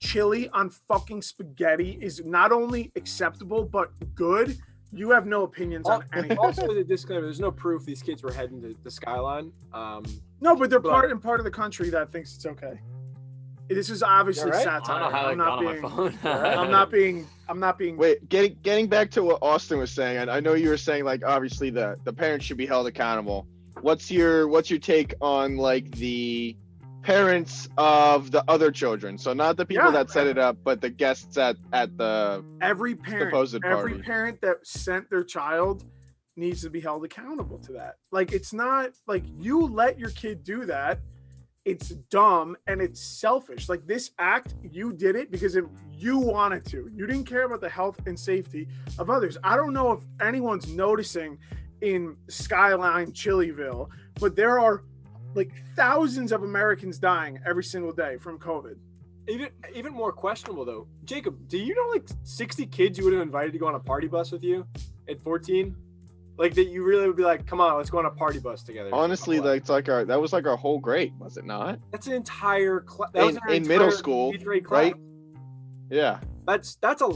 [0.00, 4.58] chili on fucking spaghetti is not only acceptable but good,
[4.92, 6.36] you have no opinions on anything.
[6.40, 9.52] also with a disclaimer, there's no proof these kids were heading to the skyline.
[9.72, 10.04] Um,
[10.40, 12.80] No, but they're But- part and part of the country that thinks it's okay.
[13.74, 14.66] This is obviously You all right?
[14.68, 15.00] I satire.
[15.00, 15.84] don't know how I'm not being.
[15.84, 16.18] on my phone.
[16.32, 17.26] I'm not being.
[17.48, 17.96] I'm not being.
[17.96, 21.04] Wait, getting getting back to what Austin was saying, and I know you were saying
[21.04, 23.46] like obviously the the parents should be held accountable.
[23.80, 26.56] What's your what's your take on like the
[27.02, 29.18] parents of the other children?
[29.18, 29.90] So not the people Yeah.
[29.92, 34.02] that set it up, but the guests at at the every parent supposed every party.
[34.04, 35.84] parent that sent their child
[36.36, 40.42] needs to be held accountable to that like it's not like you let your kid
[40.42, 40.98] do that
[41.64, 46.64] it's dumb and it's selfish like this act you did it because if you wanted
[46.64, 48.66] to you didn't care about the health and safety
[48.98, 51.38] of others i don't know if anyone's noticing
[51.80, 54.82] in skyline chillyville but there are
[55.34, 58.76] like thousands of americans dying every single day from covid
[59.28, 60.86] even even more questionable though.
[61.04, 63.80] Jacob, do you know like 60 kids you would have invited to go on a
[63.80, 64.66] party bus with you
[65.08, 65.76] at 14?
[66.38, 68.62] Like that you really would be like, come on, let's go on a party bus
[68.62, 68.90] together.
[68.92, 71.78] honestly, that's like our that was like our whole grade, was it not?
[71.90, 73.10] that's an entire class.
[73.14, 74.34] In- in middle school,
[74.68, 74.94] right?
[75.90, 76.20] Yeah.
[76.46, 77.08] That's that's a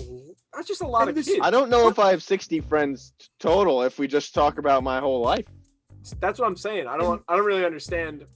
[0.55, 1.41] that's just a lot And of kids.
[1.43, 5.01] I don't know if I have 60 friends total if we just talk about my
[5.01, 5.47] whole life.
[6.21, 6.87] That's what I'm saying.
[6.87, 7.23] I don't.
[7.27, 8.27] I don't really understand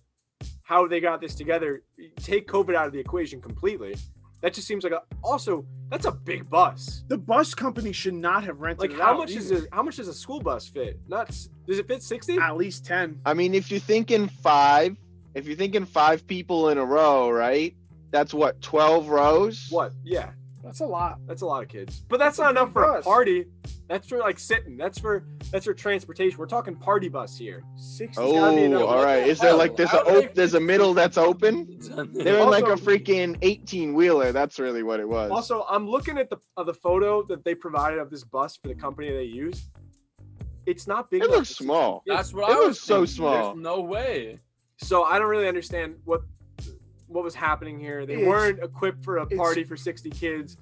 [0.62, 1.82] how they got this together.
[2.16, 3.94] Take COVID out of the equation completely.
[4.42, 5.02] That just seems like a.
[5.22, 7.04] Also, that's a big bus.
[7.08, 9.64] the bus company should not have rented Like it how out much is either.
[9.64, 9.68] it?
[9.72, 10.98] How much does a school bus fit?
[11.08, 11.28] Not.
[11.66, 12.38] Does it fit 60?
[12.38, 14.96] at least 10 I mean, if you're thinking five,
[15.34, 17.76] if you're thinking five people in a row, right?
[18.12, 19.66] That's what 12 rows.
[19.70, 19.92] What?
[20.02, 20.30] Yeah,
[20.62, 22.02] that's a lot that's a lot of kids.
[22.08, 23.46] But that's That's not enough big for a party.
[23.88, 24.76] That's for like sitting.
[24.76, 26.38] That's for that's for transportation.
[26.38, 27.62] We're talking party bus here.
[27.76, 28.82] 60 gotta Oh, enough.
[28.82, 29.20] all What right.
[29.24, 31.78] the Is there like there's a do they op- there's a middle that's open?
[32.14, 34.32] They're in like a freaking 18 wheeler.
[34.32, 35.30] That's really what it was.
[35.30, 38.68] Also, I'm looking at the of the photo that they provided of this bus for
[38.68, 39.68] the company they use.
[40.66, 41.22] It's not big.
[41.22, 42.02] It enough looks for 60 small.
[42.06, 42.16] kids.
[42.16, 43.14] That's what It I was looks so thinking.
[43.14, 43.52] small.
[43.54, 44.38] There's no way.
[44.76, 46.20] So I don't really understand what
[47.10, 48.06] what was happening here.
[48.06, 50.56] They It's- weren't equipped for a party for 60 kids.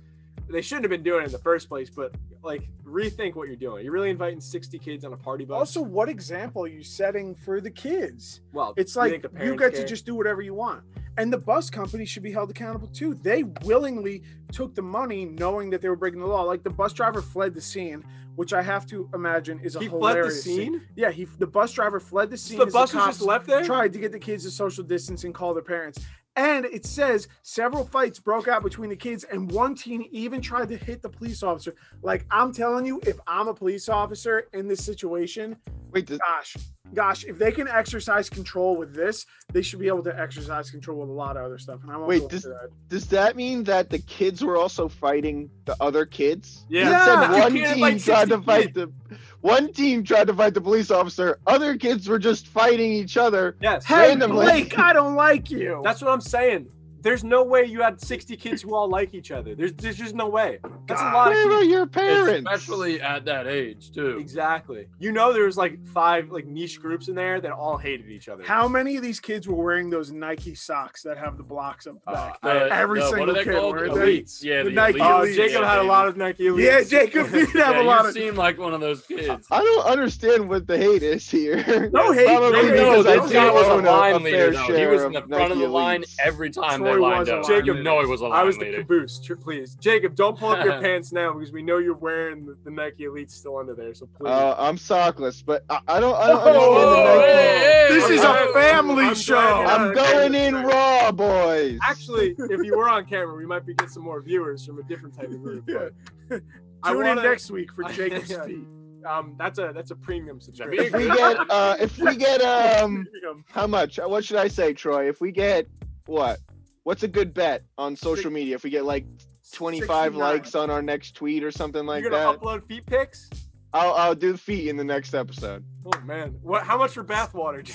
[0.48, 1.90] They shouldn't have been doing it in the first place.
[1.90, 3.84] But like rethink what you're doing.
[3.84, 5.58] You're really inviting 60 kids on a party bus.
[5.58, 8.40] Also, what example are you setting for the kids?
[8.52, 9.82] well, It's like you parents get care?
[9.82, 10.82] to just do whatever you want.
[11.18, 13.14] And the bus company should be held accountable too.
[13.14, 16.42] They willingly took the money knowing that they were breaking the law.
[16.42, 18.04] Like the bus driver fled the scene,
[18.36, 20.80] which I have to imagine is a he fled the hilarious scene.
[20.94, 22.56] Yeah, he the bus driver fled the scene.
[22.56, 23.64] So the bus was just left there.
[23.64, 25.98] tried to get the kids to social distance and call their parents.
[26.38, 30.68] And it says several fights broke out between the kids, and one teen even tried
[30.68, 31.74] to hit the police officer.
[32.00, 35.56] Like I'm telling you, if I'm a police officer in this situation,
[35.90, 36.56] Wait, does, gosh,
[36.94, 41.00] gosh, if they can exercise control with this, they should be able to exercise control
[41.00, 41.80] with a lot of other stuff.
[41.82, 42.70] And I won't Wait, go this- into that.
[42.88, 46.66] does that mean that the kids were also fighting the other kids?
[46.68, 46.84] Yeah.
[46.84, 47.04] You Yeah.
[47.04, 48.92] said one can't team invite tried to 60 fight the
[49.40, 51.38] one team tried to fight the police officer.
[51.46, 53.56] Other kids were just fighting each other.
[53.60, 53.84] Yes.
[53.84, 54.44] Hey, randomly.
[54.44, 55.80] Blake, I don't like you.
[55.84, 56.68] That's what I'm saying.
[57.08, 59.54] There's no way you had 60 kids who all like each other.
[59.54, 60.58] There's there's just no way.
[60.86, 62.46] That's a lot of Where are your parents?
[62.46, 64.18] Especially at that age, too.
[64.18, 64.88] Exactly.
[64.98, 68.28] You know, there was like five like niche groups in there that all hated each
[68.28, 68.44] other.
[68.44, 71.94] How many of these kids were wearing those Nike socks that have the blocks up
[72.04, 72.40] the Uh, back?
[72.42, 73.74] The- Every the- what single are they kid called?
[73.76, 74.44] wearing Elites.
[74.44, 75.20] Yeah, The the, Nike elites.
[75.22, 76.62] Oh, Jacob Yeah, had a lot of Nike elites.
[76.62, 78.14] Yeah, Jacob did have Yeah, a lot you of.
[78.14, 79.46] seem like one of those kids.
[79.50, 81.56] I don't understand what the hate is here.
[81.90, 82.72] No hate, Probably no hate.
[82.72, 84.66] because No, I this do guy was a own a, line a leader, fair though.
[84.66, 87.46] share He was in the front of the line every time Troy was up.
[87.46, 88.78] Jacob, you know he was a line I was the leader.
[88.78, 89.18] caboose.
[89.42, 92.70] Please, Jacob, don't pull up your pants now because we know you're wearing the, the
[92.70, 93.94] Nike Elite still under there.
[93.94, 94.28] So please.
[94.28, 96.16] Uh, I'm sockless, but I, I don't.
[96.16, 97.32] I don't Oh, understand the Nike.
[97.32, 99.38] hey, hey, This is I'm a family I'm show.
[99.38, 101.78] I'm going in raw, boys.
[101.82, 104.82] Actually, if you were on camera, we might be getting some more viewers from a
[104.82, 105.64] different type of group.
[105.66, 105.92] but
[106.82, 108.44] I Tune wanna- in next week for Jacob's Yeah.
[108.44, 108.64] feet.
[109.08, 113.06] Um, that's a that's a premium subscription if we get, uh, if we get, um,
[113.48, 113.98] how much?
[113.98, 115.08] What should I say, Troy?
[115.08, 115.66] If we get
[116.06, 116.40] what?
[116.88, 118.54] What's a good bet on social media?
[118.54, 119.04] If we get like
[119.52, 120.18] 25 69.
[120.18, 122.10] likes on our next tweet or something like that?
[122.10, 123.28] you're gonna that, upload feet pics.
[123.74, 125.62] I'll I'll do feet in the next episode.
[125.84, 126.62] Oh man, what?
[126.62, 127.68] How much for bathwater?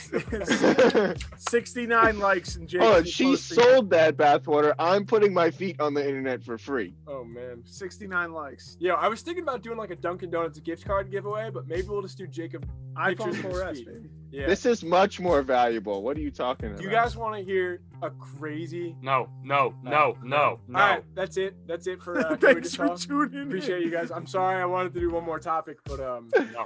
[1.38, 2.88] 69 likes and Jacob.
[2.88, 4.73] oh, she sold that bathwater.
[4.80, 6.95] I'm putting my feet on the internet for free.
[7.06, 7.62] oh man.
[7.65, 8.78] 69 likes.
[8.80, 11.88] Yeah, I was thinking about doing like a Dunkin' Donuts gift card giveaway, but maybe
[11.88, 12.67] we'll just do Jacob.
[12.95, 14.10] iPhone Pictures of his 4S, baby.
[14.33, 14.47] Yeah.
[14.47, 16.01] This is much more valuable.
[16.01, 16.81] What are you talking about?
[16.81, 18.95] You guys want to hear a crazy?
[18.99, 20.79] No, no, no, no, no.
[20.79, 21.55] All right, that's it.
[21.67, 22.17] That's it for.
[22.19, 22.99] Uh, Can Thanks for Talk?
[22.99, 23.47] tuning in.
[23.47, 24.09] Appreciate you guys.
[24.09, 26.65] I'm sorry I wanted to do one more topic, but um, no.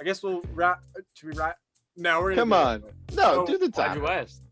[0.00, 0.82] I guess we'll wrap.
[1.14, 1.56] Should we wrap?
[1.96, 2.74] No, we're gonna Come do it on.
[2.74, 2.90] anyway.
[3.14, 3.98] no, So, do the Why'd time.
[4.02, 4.42] you ask?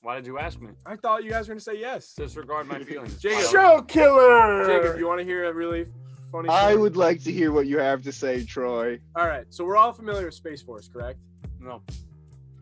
[0.00, 0.68] Why did you ask me?
[0.86, 2.14] I thought you guys were gonna say yes.
[2.14, 3.16] Disregard my feelings.
[3.20, 3.50] Jacob.
[3.50, 4.64] Show killer.
[4.66, 5.86] Jacob, you want to hear a really
[6.34, 6.48] funny?
[6.48, 6.76] I story?
[6.82, 8.98] would like to hear what you have to say, Troy.
[9.14, 11.18] All right, so we're all familiar with Space Force, correct?
[11.60, 11.82] No.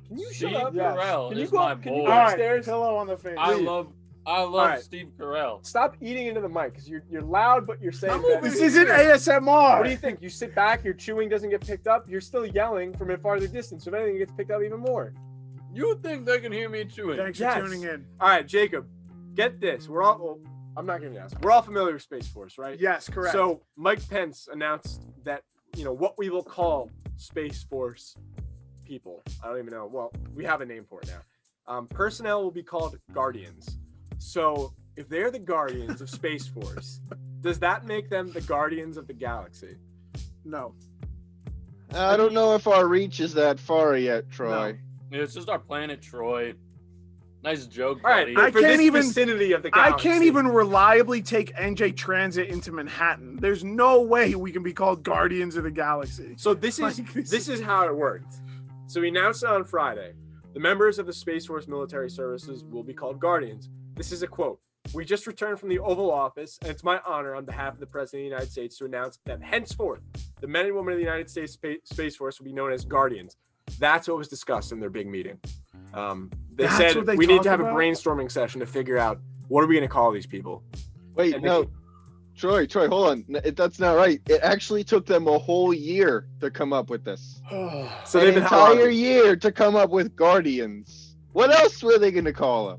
[0.08, 0.74] Can you Steve shut up?
[0.74, 0.94] Yeah.
[0.94, 2.06] Carell Can you go my up- can you boy.
[2.06, 2.64] go All right, upstairs?
[2.66, 3.36] pillow on the face.
[3.38, 3.64] I Leave.
[3.64, 3.88] love,
[4.26, 4.82] I love Alright.
[4.82, 5.64] Steve Carell.
[5.66, 8.42] Stop eating into the mic because you're you're loud, but you're saying that.
[8.42, 9.78] This isn't ASMR.
[9.78, 10.20] What do you think?
[10.22, 12.08] You sit back, your chewing doesn't get picked up.
[12.08, 13.84] You're still yelling from a farther distance.
[13.84, 15.14] So if anything, it gets picked up even more.
[15.74, 17.16] You think they can hear me chewing?
[17.16, 17.54] Thanks Yes.
[17.56, 18.04] for tuning in.
[18.20, 18.86] All right, Jacob,
[19.34, 19.88] get this.
[19.88, 20.38] We're all.
[20.74, 21.38] Well, I'm not going to ask.
[21.42, 22.80] We're all familiar with Space Force, right?
[22.80, 23.32] Yes, correct.
[23.32, 25.42] So Mike Pence announced that
[25.76, 28.16] you know what we will call Space Force
[28.84, 29.22] people.
[29.42, 29.86] I don't even know.
[29.86, 31.74] Well, we have a name for it now.
[31.74, 33.78] Um, personnel will be called Guardians.
[34.18, 37.00] So if they're the Guardians of Space Force,
[37.40, 39.76] does that make them the Guardians of the Galaxy?
[40.44, 40.74] no.
[41.94, 44.78] I don't know if our reach is that far yet, Troy.
[45.10, 45.20] No.
[45.20, 46.54] It's just our planet, Troy.
[47.42, 48.46] Nice joke, All right, buddy.
[48.48, 50.08] I for can't this even- vicinity of the galaxy.
[50.08, 53.36] I can't even reliably take NJ Transit into Manhattan.
[53.36, 56.34] There's no way we can be called Guardians of the Galaxy.
[56.36, 58.34] So this is Like, this this is how it worked.
[58.86, 60.12] So we announced it on Friday.
[60.54, 63.70] The members of the Space Force military services will be called Guardians.
[63.96, 64.60] This is a quote.
[64.94, 67.86] We just returned from the Oval Office, and it's my honor on behalf of the
[67.86, 70.00] President of the United States to announce that henceforth,
[70.40, 73.36] the men and women of the United States Space Force will be known as Guardians.
[73.78, 75.38] That's what was discussed in their big meeting.
[75.94, 77.72] Um, they That's said they we need to have about?
[77.72, 80.62] a brainstorming session to figure out what are we going to call these people.
[81.14, 81.68] Wait, And no.
[82.34, 83.24] Troy, Troy, hold on.
[83.54, 84.20] That's not right.
[84.26, 87.40] It actually took them a whole year to come up with this.
[88.04, 88.72] So An they've been how long?
[88.72, 91.14] entire year to come up with Guardians.
[91.32, 92.78] What else were they going to call them?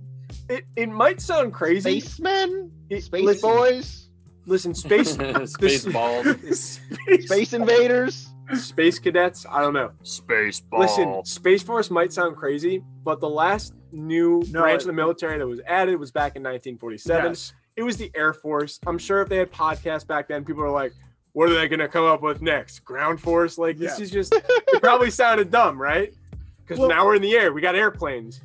[0.49, 1.99] It, it might sound crazy.
[1.99, 2.71] Spacemen?
[2.89, 4.09] It- Space listen, boys?
[4.45, 5.11] Listen, space
[5.45, 6.25] Space balls.
[6.51, 7.25] Space.
[7.25, 8.27] Space invaders?
[8.55, 9.45] Space cadets.
[9.49, 9.91] I don't know.
[10.03, 10.79] Space ball.
[10.81, 14.93] Listen, Space Force might sound crazy, but the last new No, branch it- of the
[14.93, 17.31] military that was added was back in 1947.
[17.31, 17.53] Yes.
[17.75, 18.79] It was the Air Force.
[18.85, 20.93] I'm sure if they had podcasts back then, people were like,
[21.31, 22.79] "What are they going to come up with next?
[22.85, 24.03] Ground Force?" Like this Yeah.
[24.03, 24.33] is just.
[24.35, 26.13] it probably sounded dumb, right?
[26.59, 27.51] Because Well- now we're in the air.
[27.53, 28.41] We got airplanes.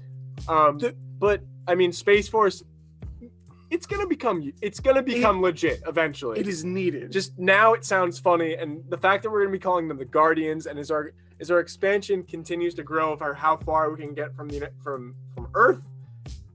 [0.49, 2.63] Um, The- but I mean, Space Force.
[3.71, 6.41] It's gonna become it's gonna become legit eventually.
[6.41, 7.13] It is needed.
[7.13, 10.05] just now it sounds funny, and the fact that we're gonna be calling them the
[10.05, 13.99] Guardians, and as our as our expansion continues to grow of our, how far we
[14.01, 15.83] can get from the from from Earth,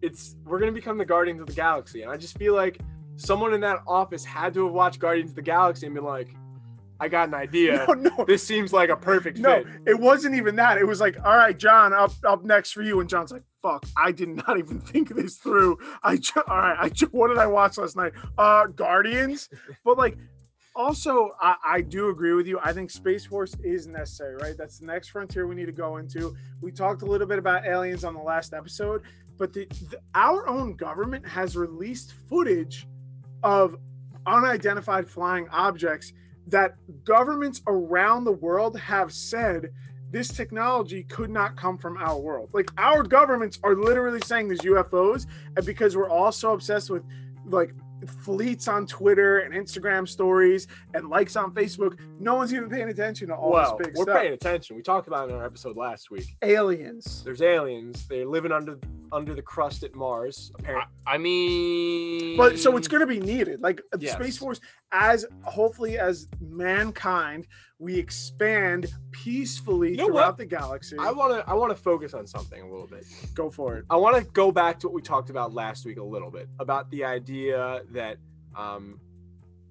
[0.01, 2.79] it's we're gonna become the Guardians of the Galaxy, and I just feel like
[3.15, 6.29] someone in that office had to have watched Guardians of the Galaxy and been like,
[6.99, 7.85] I got an idea.
[7.89, 9.63] no, no, This seems like a perfect no.
[9.63, 9.67] fit.
[9.85, 10.77] It wasn't even that.
[10.77, 12.99] It was like, all right, John, up up next for you.
[12.99, 15.79] And John's like, fuck, I did not even think this through.
[16.03, 18.11] I ju- all right, I ju- what did I watch last night?
[18.37, 19.49] Uh, Guardians.
[19.83, 20.17] But like,
[20.75, 22.59] also, I, I do agree with you.
[22.61, 24.55] I think Space Force is necessary, right?
[24.57, 26.35] That's the next frontier we need to go into.
[26.61, 29.03] We talked a little bit about aliens on the last episode,
[29.37, 32.87] but the, the our own government has released footage
[33.43, 33.75] of
[34.25, 36.11] unidentified flying objects
[36.47, 39.69] that governments around the world have said
[40.13, 42.49] this technology could not come from our world.
[42.53, 45.25] Like our governments are literally saying there's UFOs,
[45.57, 47.03] and because we're all so obsessed with
[47.47, 47.73] like
[48.21, 53.29] fleets on Twitter and Instagram stories and likes on Facebook, no one's even paying attention
[53.29, 54.21] to all well, this big we're stuff.
[54.21, 54.75] paying attention.
[54.75, 56.35] We talked about it in our episode last week.
[56.43, 57.23] Aliens.
[57.23, 58.07] There's aliens.
[58.07, 58.77] They're living under
[59.13, 60.51] under the crust at Mars.
[60.59, 63.61] Apparently, I mean, But so it's going to be needed.
[63.61, 64.13] Like Yes.
[64.13, 64.59] Space Force,
[64.91, 67.47] as hopefully as mankind,
[67.79, 70.37] we expand peacefully You know throughout what?
[70.37, 70.95] the galaxy.
[70.99, 73.05] I want to I want to focus on something a little bit.
[73.35, 73.85] Go for it.
[73.89, 76.47] I want to go back to what we talked about last week a little bit
[76.59, 78.17] about the idea that
[78.55, 78.99] um,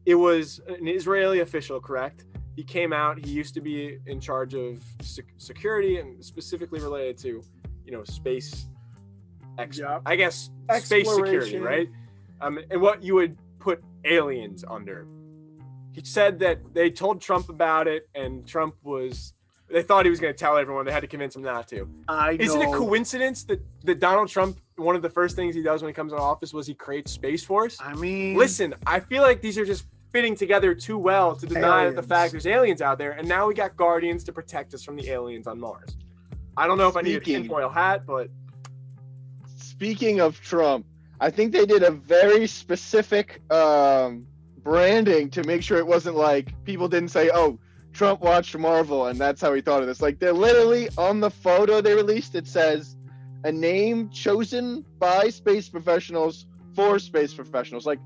[0.07, 2.25] it was an Israeli official, correct?
[2.57, 3.25] He came out.
[3.25, 7.43] He used to be in charge of sec- security and specifically related to,
[7.87, 8.67] you know, space.
[9.59, 10.03] Ex- Yep.
[10.07, 11.89] I guess space security, right?
[12.41, 15.07] Um, and what you would put aliens under.
[15.93, 19.35] He said that they told Trump about it, and Trump was.
[19.71, 20.85] They thought he was going to tell everyone.
[20.85, 21.89] They had to convince him not to.
[22.07, 25.63] I Isn't it a coincidence that, that Donald Trump, one of the first things he
[25.63, 27.79] does when he comes into office was he creates Space Force?
[27.81, 31.87] I mean, Listen, I feel like these are just fitting together too well to deny
[31.87, 34.83] that the fact there's aliens out there, and now we got Guardians to protect us
[34.85, 35.97] from the aliens on Mars.
[36.55, 38.29] I don't know if I need a tinfoil hat, but
[39.83, 40.87] Speaking of Trump,
[41.19, 46.55] I think they did a very specific um, branding to make sure it wasn't like
[46.65, 47.59] people didn't say, "Oh,
[47.93, 50.01] Trump watched Marvel," and that's how he thought of this.
[50.01, 52.37] Like they're literally on the photo they released.
[52.37, 52.95] It says
[53.43, 57.85] a name chosen by space professionals for space professionals.
[57.85, 57.99] Like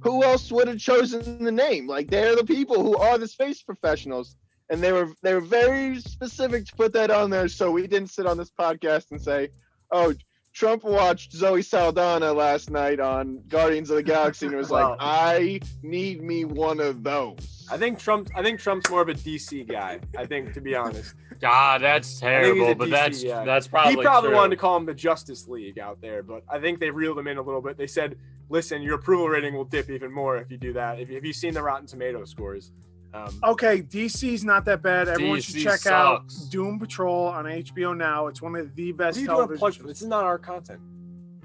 [0.00, 1.86] who else would have chosen the name?
[1.86, 4.36] Like they're the people who are the space professionals.
[4.68, 8.10] And they were they were very specific to put that on there, so we didn't
[8.10, 9.48] sit on this podcast and say,
[9.90, 10.12] "Oh,
[10.52, 14.90] Trump watched Zoe Saldana last night on Guardians of the Galaxy and was Wow.
[14.90, 17.66] like, I need me one of those.
[17.70, 18.30] I think Trump.
[18.36, 20.00] I think Trump's more of a DC guy.
[20.18, 22.74] I think, to be honest, God, that's think he's a terrible.
[22.74, 23.44] But DC that's guy.
[23.46, 24.36] that's probably he probably true.
[24.36, 27.28] wanted to call him the Justice League out there, but I think they reeled him
[27.28, 27.78] in a little bit.
[27.78, 28.18] They said,
[28.50, 31.00] "Listen, your approval rating will dip even more if you do that.
[31.00, 32.72] If, you, have you seen the Rotten Tomato scores?"
[33.14, 35.08] Um, Okay, DC's not that bad.
[35.08, 36.32] Everyone should DC check out.
[36.50, 38.26] Doom Patrol on HBO now.
[38.28, 39.58] It's one of the what best are you doing a television.
[39.58, 39.74] plug?
[39.74, 39.86] shows.
[39.86, 40.80] This is not our content.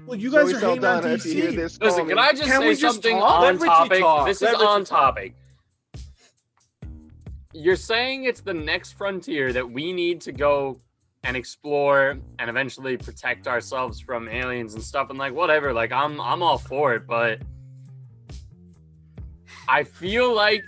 [0.06, 1.56] Well, you guys Zoe are hating on Saldana, if you hear DC.
[1.56, 4.00] this, Listen, can I just Can say we just something on topic?
[4.00, 4.26] talk.
[4.26, 4.98] This Let is Richie on talk.
[5.16, 5.34] topic.
[7.52, 10.80] You're saying it's the next frontier that we need to go
[11.24, 15.72] and explore and eventually protect ourselves from aliens and stuff and like whatever.
[15.74, 17.40] Like I'm I'm all for it, but
[19.66, 20.62] I feel like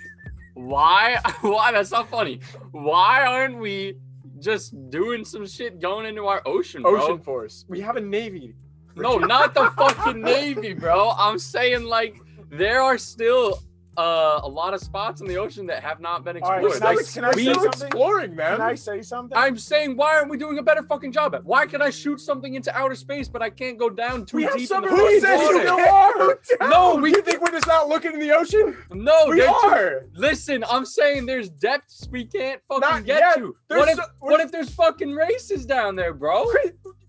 [0.55, 2.41] why why that's not funny.
[2.73, 3.95] Why aren't we
[4.41, 7.03] just doing some shit going into our ocean, bro?
[7.03, 7.65] Ocean Force.
[7.69, 8.55] We have a navy.
[8.97, 11.13] No, not the fucking Navy, bro.
[11.17, 13.63] I'm saying like there are still
[14.01, 16.81] uh, a lot of spots in the ocean that have not been All right, explored.
[16.81, 17.87] can I- Like, can I we say are something?
[17.89, 18.57] exploring, man.
[18.57, 19.37] Can I say something?
[19.37, 21.45] I'm saying, why aren't we doing a better fucking job at?
[21.45, 24.45] Why can I shoot something into outer space, but I can't go down too we
[24.45, 24.83] have deep in some.
[24.85, 26.39] the Who says you are?
[26.69, 28.77] No, we think we're just not looking in the ocean.
[28.93, 29.49] No, we they're
[30.01, 33.37] too- Listen, I'm saying there's depths we can't fucking Not get yet.
[33.39, 33.55] to.
[33.69, 36.47] There's What if so- what if there's fucking races down there, bro?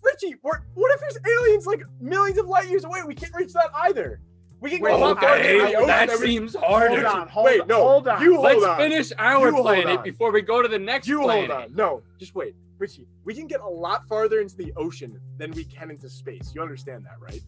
[0.04, 0.60] Richie, what
[0.96, 3.02] if there's aliens like millions of light years away?
[3.06, 4.20] We can't reach that either.
[4.62, 7.62] We can go a lot the Okay, ocean that than we- hold on, hold Wait,
[7.62, 7.76] on, no.
[7.84, 8.22] hold on.
[8.22, 8.78] You hold Let's on.
[8.78, 11.50] finish our You planet before we go to the next You planet.
[11.50, 11.76] hold on.
[11.76, 12.56] No, just wait.
[12.78, 16.52] Richie, we can get a lot farther into the ocean than we can into space.
[16.54, 17.42] You understand that, right?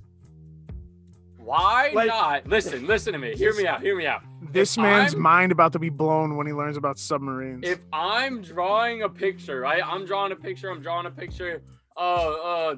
[1.38, 2.48] Why Like- not?
[2.48, 3.36] Listen, listen to me.
[3.36, 3.82] Hear me out.
[3.82, 4.22] Hear me out.
[4.52, 7.68] this If man's I'm- mind about to be blown when he learns about submarines.
[7.68, 9.82] If I'm drawing a picture, right?
[9.86, 10.70] I'm drawing a picture.
[10.70, 11.62] I'm drawing a picture.
[11.98, 12.76] Uh, uh,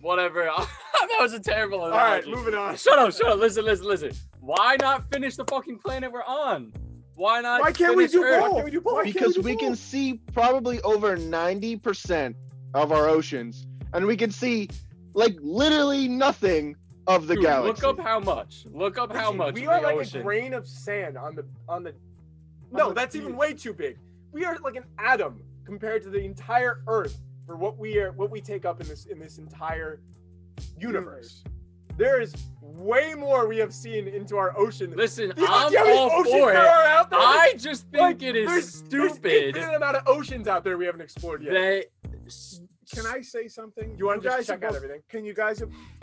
[0.00, 0.44] whatever.
[0.44, 1.80] that was a terrible.
[1.80, 2.76] All right, moving on.
[2.76, 3.12] Shut up.
[3.12, 3.38] Shut up.
[3.38, 3.64] Listen.
[3.64, 3.86] Listen.
[3.86, 4.12] Listen.
[4.40, 6.72] Why not finish the fucking planet we're on?
[7.14, 7.60] Why not?
[7.60, 8.40] Why can't we do Earth?
[8.40, 8.50] both?
[8.50, 8.94] Why can't we do both?
[8.94, 12.34] Why can't because do we can see probably over 90%
[12.74, 14.68] of our oceans and we can see
[15.14, 16.76] like literally nothing
[17.06, 17.86] of the Dude, galaxy.
[17.86, 18.66] Look up how much.
[18.70, 19.54] Look up how much.
[19.54, 20.20] We are like ocean.
[20.20, 21.94] a grain of sand on the on the.
[22.70, 23.98] No, the that's even way too big.
[24.30, 27.18] We are like an atom compared to the entire Earth
[27.48, 30.00] for what we are, what we take up in this in this entire
[30.78, 31.42] universe.
[31.96, 34.92] There is way more we have seen into our ocean.
[34.94, 36.56] Listen, Do you know I'm how all for it.
[36.56, 37.18] out there?
[37.18, 40.76] I just think Like, it is there's, There's stupid infinite amount of oceans out there
[40.76, 41.54] we haven't explored yet.
[41.54, 41.86] that.
[42.94, 43.96] Can I say something?
[43.98, 45.02] you want to guys just check are out both- everything?
[45.08, 45.62] Can you guys,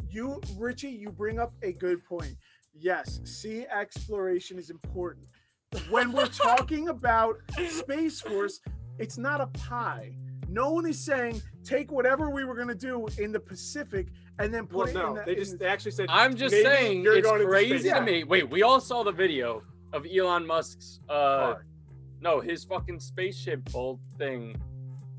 [0.09, 2.35] you Richie, you bring up a good point.
[2.73, 5.27] Yes, sea exploration is important.
[5.89, 7.37] When we're talking about
[7.69, 8.59] Space Force,
[8.99, 10.15] it's not a pie.
[10.49, 14.07] No one is saying take whatever we were gonna do in the Pacific
[14.39, 15.23] and then put Well, it no, in the.
[15.25, 16.07] they in just the- they actually said.
[16.09, 17.93] I'm just saying you're it's going crazy space.
[17.93, 18.23] to me.
[18.23, 19.61] Wait, we all saw the video
[19.93, 21.65] of Elon Musk's uh Car.
[22.21, 24.55] no, his fucking spaceship bolt thing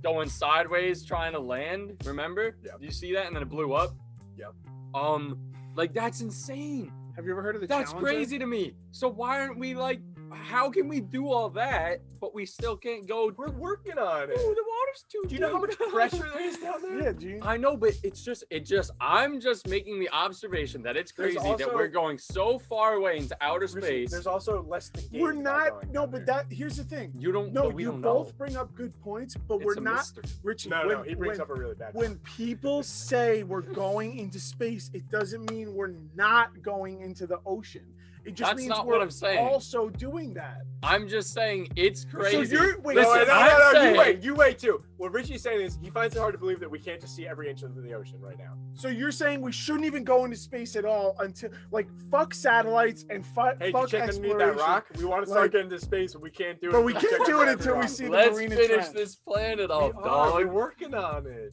[0.02, 1.96] going sideways trying to land.
[2.04, 2.56] Remember?
[2.64, 2.76] Yep.
[2.80, 3.94] You see that and then it blew up?
[4.36, 4.52] Yep.
[4.94, 5.38] Um,
[5.74, 6.92] like that's insane.
[7.16, 7.66] Have you ever heard of the?
[7.66, 8.10] That's Challenger?
[8.12, 8.74] crazy to me.
[8.92, 10.00] So why aren't we like
[10.32, 14.38] how can we do all that, but we still can't go We're working on it.
[14.38, 17.02] Ooh, the water's too Do you know how much pressure there is down there?
[17.02, 17.38] Yeah, you?
[17.42, 21.38] I know, but it's just it just I'm just making the observation that it's crazy
[21.38, 24.10] that we're going so far away into outer space.
[24.10, 25.88] There's also less than We're not.
[25.90, 27.12] No, but that here's the thing.
[27.18, 28.32] you don't No, we you don't both know.
[28.38, 29.96] bring up good points, but It's we're not.
[29.96, 30.24] mystery.
[30.42, 31.94] Richie, No, when, no, he brings when, up a really bad.
[31.94, 37.38] when people say we're going into space, it doesn't mean we're not going into the
[37.46, 37.84] ocean.
[38.26, 39.38] It just That's means not we're what I'm saying.
[39.38, 40.62] also doing that.
[40.82, 42.44] I'm just saying it's crazy.
[42.46, 44.82] So you're wait, Listen, no, no, I'm no, saying- you wait, you wait too.
[44.96, 47.26] What Richie's saying is he finds it hard to believe that we can't just see
[47.26, 48.54] every inch of the ocean right now.
[48.74, 53.04] so you're saying we shouldn't even go into space at all until like fuck satellites
[53.10, 54.40] and fu- Hey, did you fuck check exploration.
[54.40, 54.86] underneath that rock?
[54.98, 56.72] We want to start Like- getting into space, and we can't do it.
[56.72, 57.88] But we can't do it until we rock.
[57.88, 58.92] see the Let's Marina finish Trench.
[58.92, 61.52] this planet We off, are, we're working on it.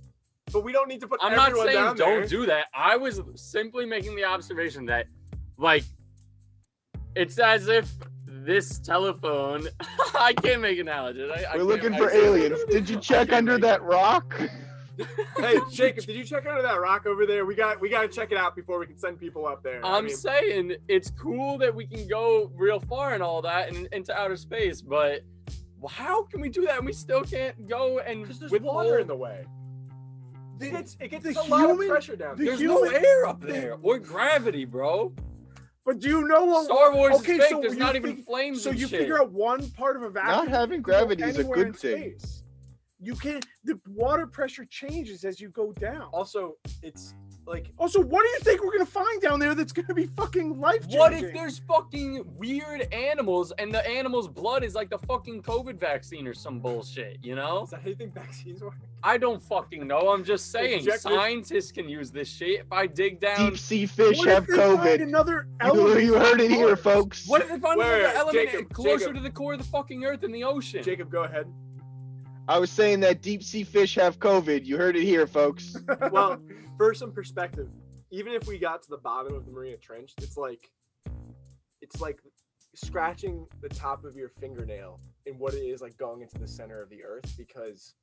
[0.52, 2.28] But we don't need to put I'm not everyone saying down don't there.
[2.28, 2.66] do that.
[2.76, 5.06] I was simply making the observation that,
[5.58, 5.84] like,
[7.16, 7.91] it's as if
[8.28, 9.68] this telephone.
[10.16, 11.30] I can't make analogies.
[11.34, 12.59] I, I We're can't- looking for can't- aliens.
[12.70, 14.39] Did you check under make that rock?
[15.38, 17.45] hey, Jacob, did you check under that rock over there?
[17.45, 19.84] We got we got to check it out before we can send people up there.
[19.84, 23.74] I I'm mean, saying it's cool that we can go real far and all that
[23.74, 25.22] and into outer space, but
[25.89, 29.07] how can we do that and we still can't go and because there's water in
[29.07, 29.45] the way.
[30.59, 32.55] The- It gets, it gets the a lot of pressure down the there.
[32.55, 35.11] There's human- no air up there or gravity, bro.
[35.86, 36.66] But do you know what?
[36.66, 37.50] Star Wars okay, is fake.
[37.50, 39.02] so There's you not even fig- flames So and you shit.
[39.02, 40.36] figure out one part of a vacuum.
[40.36, 42.18] Not having you can go gravity is a good thing.
[42.20, 42.44] space.
[43.02, 43.46] You can't.
[43.66, 46.04] The water pressure changes as you go down.
[46.14, 47.14] Also, it's
[47.46, 50.60] like Also, what do you think we're gonna find down there that's gonna be fucking
[50.60, 51.00] life changing?
[51.00, 55.80] What if there's fucking weird animals and the animal's blood is like the fucking COVID
[55.80, 57.64] vaccine or some bullshit, you know?
[57.64, 58.76] is that how you think vaccines work?
[59.04, 60.10] I don't fucking know.
[60.14, 62.62] I'm just saying Inject scientists can use this shit.
[62.62, 65.02] If I dig down, Deep sea fish What have COVID.
[65.02, 67.28] Another You, element you heard it here, folks.
[67.28, 69.16] what if they find Wait, another element Jacob, closer Jacob.
[69.16, 70.82] to the core of the fucking Earth in the ocean?
[70.84, 71.48] Jacob, go ahead.
[72.48, 74.66] I was saying that deep sea fish have COVID.
[74.66, 75.76] You heard it here, folks.
[76.12, 76.39] Well,
[76.78, 77.70] for some perspective,
[78.12, 80.70] even if we got to the bottom of the Marina Trench, it's like
[81.82, 82.20] it's like
[82.76, 86.82] scratching the top of your fingernail in what it is like going into the center
[86.82, 87.96] of the earth because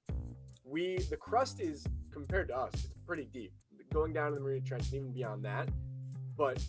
[0.64, 3.52] we the crust is compared to us, it's pretty deep.
[3.92, 5.68] Going down to the Marina Trench and even beyond that.
[6.36, 6.62] But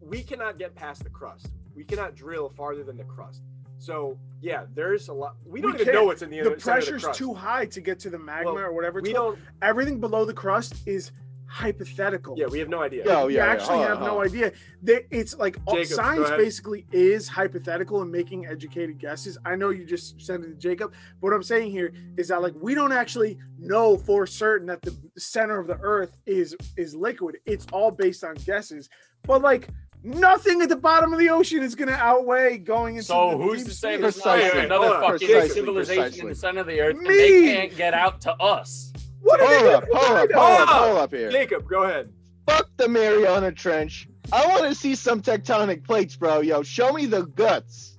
[0.00, 1.48] we cannot get past the crust.
[1.74, 3.42] We cannot drill farther than the crust.
[3.80, 5.36] So yeah, there's a lot.
[5.44, 7.18] We don't We even know what's in the, the center of the pressure's crust.
[7.18, 8.98] too high to get to the magma Well, or whatever.
[9.00, 9.38] It's We don't.
[9.62, 11.12] Everything below the crust is
[11.46, 12.38] hypothetical.
[12.38, 13.04] Yeah, we have no idea.
[13.04, 14.26] Yo, you yeah, yeah, actually hold on, have no on.
[14.26, 14.52] idea.
[14.82, 19.36] That it's like Jacob, science basically is hypothetical and making educated guesses.
[19.44, 22.40] I know you just sent it to Jacob, but what I'm saying here is that
[22.42, 26.94] like we don't actually know for certain that the center of the Earth is is
[26.94, 27.38] liquid.
[27.46, 28.88] It's all based on guesses.
[29.22, 29.68] But like
[30.02, 33.06] nothing at the bottom of the ocean is going to outweigh going into.
[33.06, 33.76] So the who's deep to sea.
[33.76, 34.60] say there's Precisely.
[34.60, 35.12] another Hold on.
[35.12, 38.32] fucking Precisely, civilization in the center of the earth and they can't get out to
[38.34, 38.92] us?
[39.22, 41.30] What are they Hold up, hold up, hold up, hold up here.
[41.30, 42.10] Jacob, go ahead.
[42.46, 44.08] Fuck the Mariana Trench.
[44.32, 46.40] I want to see some tectonic plates, bro.
[46.40, 47.98] Yo, show me the guts.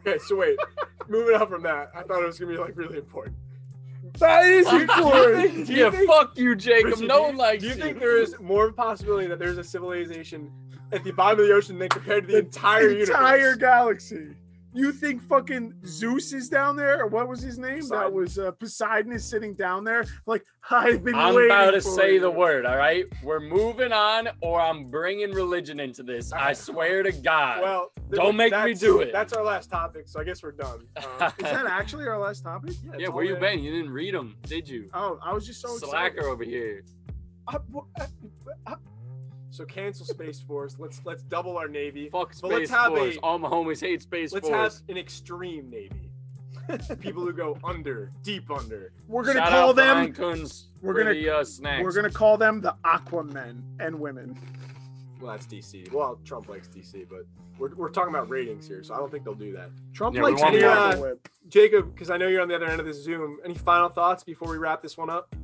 [0.00, 0.56] Okay, so wait,
[1.08, 3.36] moving on from that, I thought it was gonna be like really important.
[4.18, 5.36] That is important.
[5.52, 6.92] think- do you yeah, think- fuck you, Jacob.
[6.92, 7.80] Richie, no do one you- likes Do you you.
[7.82, 10.50] think there is more of a possibility that there's a civilization
[10.92, 13.56] at the bottom of the ocean than compared to the, entire entire universe?
[13.56, 14.28] galaxy.
[14.74, 17.88] You think fucking Zeus is down there, or what was his name?
[17.88, 20.04] That was uh, Poseidon is sitting down there.
[20.26, 21.14] Like I've been.
[21.14, 22.20] I'm waiting about to say you.
[22.20, 23.06] the word, all right?
[23.24, 26.32] We're moving on, or I'm bringing religion into this.
[26.32, 27.62] I swear to God.
[27.62, 29.10] Well, Don't make me do it.
[29.10, 30.86] That's our last topic, so I guess we're done.
[31.20, 32.70] Um, Is that actually our last topic?
[32.70, 33.40] it's yeah, where you there.
[33.40, 33.60] been?
[33.64, 34.90] You didn't read them, did you?
[34.94, 36.30] Oh, I was just so Slacker excited.
[36.30, 36.84] over here.
[37.48, 37.56] I-
[37.98, 38.06] I-
[38.66, 38.74] I-
[39.50, 40.76] So cancel Space Force.
[40.78, 42.08] Let's let's double our navy.
[42.10, 43.16] Fuck But let's Space have Force.
[43.16, 44.82] a- All my homies hate Space Let's Force.
[44.86, 46.10] have an extreme navy.
[47.00, 48.92] People who go under, deep under.
[49.06, 50.14] We're gonna Shout call them.
[50.82, 51.82] We're gonna- the, uh, snacks.
[51.82, 54.36] We're gonna call them the Aquamen and women.
[55.20, 55.90] Well, that's DC.
[55.92, 57.26] Well, Trump likes DC, but
[57.58, 59.70] we're, we're talking about ratings here, so I don't think they'll do that.
[59.92, 60.70] Trump Yeah, likes want the more.
[60.70, 61.28] Apple Whip.
[61.48, 63.38] Jacob, because I know you're on the other end of this Zoom.
[63.44, 65.34] Any final thoughts before we wrap this one up?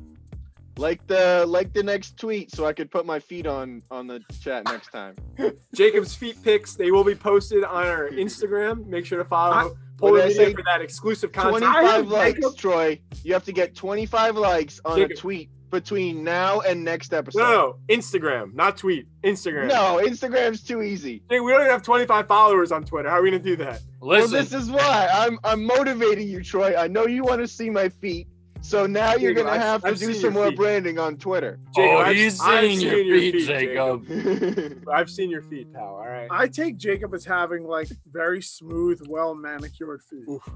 [0.77, 4.21] Like the like the next tweet, so I could put my feet on on the
[4.43, 5.15] chat next time.
[5.75, 8.87] Jacob's feet pics, they will be posted on our Instagram.
[8.87, 10.53] Make sure to follow I- Polar What did I Media say?
[10.55, 11.63] for that exclusive content.
[11.63, 13.01] Twenty-five likes, Jacob- Troy.
[13.23, 15.13] You have to get twenty-five likes on Jacob.
[15.13, 17.39] a tweet between now and next episode.
[17.39, 19.07] No, no, no, Instagram, not tweet.
[19.23, 19.69] Instagram.
[19.69, 21.23] No, Instagram's too easy.
[21.31, 23.09] Jake, we don't even have 25 followers on Twitter.
[23.09, 23.81] How are we gonna do that?
[24.01, 26.77] Listen, Well, this is why I'm I'm motivating you, Troy.
[26.77, 28.27] I know you want to see my feet,
[28.65, 30.57] so now you're Jacob, gonna I've- to I've do some more feet.
[30.57, 31.59] branding on Twitter.
[31.75, 34.89] Jacob, oh, I've- he's I've seen your seen your feet, feet, Jacob.
[34.93, 35.83] I've seen your feet, pal.
[35.85, 36.29] All right.
[36.31, 40.25] I take Jacob as having like very smooth, well manicured feet.
[40.29, 40.49] Oof.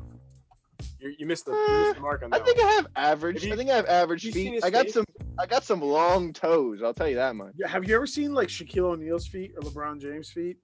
[1.01, 2.37] You, you missed the you missed the mark on that.
[2.37, 2.47] I that.
[2.47, 2.67] think one.
[2.69, 3.37] I have average.
[3.43, 4.65] Have you- I think I have average have feet.
[4.65, 4.95] I got face?
[4.95, 5.05] some.
[5.39, 6.81] I got some long toes.
[6.83, 7.53] I'll tell you that much.
[7.57, 10.57] Yeah, have you ever seen like Shaquille O'Neal's feet or LeBron James' feet?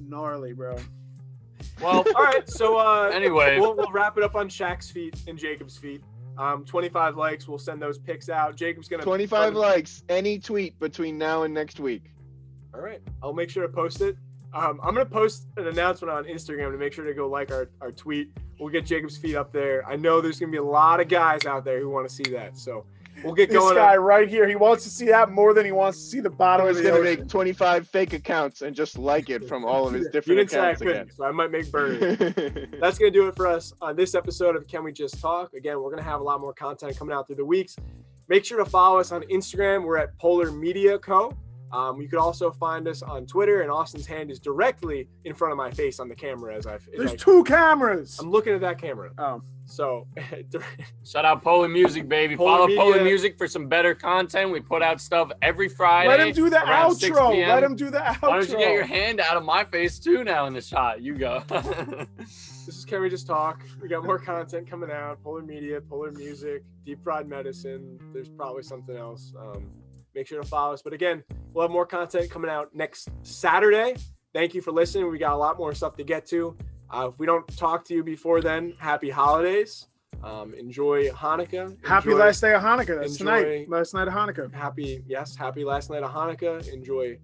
[0.00, 0.76] Gnarly, bro.
[1.80, 2.48] Well, all right.
[2.48, 6.02] So uh, Anyway, we'll, we'll wrap it up on Shaq's feet and Jacob's feet.
[6.36, 7.46] Um, 25 likes.
[7.46, 8.56] We'll send those pics out.
[8.56, 10.02] Jacob's gonna 25 um, likes.
[10.08, 12.10] Any tweet between now and next week.
[12.74, 13.00] All right.
[13.22, 14.16] I'll make sure to post it.
[14.52, 17.70] Um, I'm gonna post an announcement on Instagram to make sure to go like our,
[17.80, 18.30] our tweet.
[18.58, 19.86] We'll get Jacob's feet up there.
[19.88, 22.30] I know there's gonna be a lot of guys out there who want to see
[22.32, 22.56] that.
[22.56, 22.86] So
[23.22, 23.74] we'll get This going.
[23.76, 26.20] guy on- right here, he wants to see that more than he wants to see
[26.20, 27.20] the bottom of was the gonna ocean.
[27.20, 30.50] make 25 fake accounts and just like it from all of his you different didn't
[30.50, 31.98] say I accounts couldn't, so I might make Bernie.
[32.80, 35.52] That's going to do it for us on this episode of Can We Just Talk.
[35.54, 37.76] Again, we're going to have a lot more content coming out through the weeks.
[38.28, 39.84] Make sure to follow us on Instagram.
[39.84, 41.32] We're at Polar Media Co.
[41.74, 45.50] Um, you could also find us on Twitter, and Austin's hand is directly in front
[45.50, 46.74] of my face on the camera as I.
[46.76, 48.16] As There's I two cameras.
[48.20, 49.10] I'm looking at that camera.
[49.18, 50.06] Oh, So,
[51.04, 52.36] shout out Polar Music, baby.
[52.36, 52.80] Polar Follow Media.
[52.80, 54.52] Polar Music for some better content.
[54.52, 56.10] We put out stuff every Friday.
[56.10, 57.48] let him do the around 6 outro.
[57.48, 58.28] Let him do the outro.
[58.28, 61.02] Why don't you get your hand out of my face too now in the shot?
[61.02, 61.42] You go.
[62.18, 63.64] this is Can We Just Talk.
[63.82, 65.20] We got more content coming out.
[65.24, 67.98] Polar Media, Polar Music, Deep Fried Medicine.
[68.12, 69.32] There's probably something else.
[69.36, 69.72] Um,
[70.14, 70.82] make sure to follow us.
[70.82, 73.96] But again, we'll have more content coming out next Saturday.
[74.32, 75.10] Thank you for listening.
[75.10, 76.56] We got a lot more stuff to get to.
[76.90, 79.86] Uh, if we don't talk to you before then, happy holidays.
[80.22, 81.76] Um, enjoy Hanukkah.
[81.84, 82.98] Happy last day of Hanukkah.
[83.00, 83.68] That's enjoy- tonight.
[83.68, 84.52] Last night of Hanukkah.
[84.54, 86.66] Happy, yes, happy last night of Hanukkah.
[86.72, 87.18] Enjoy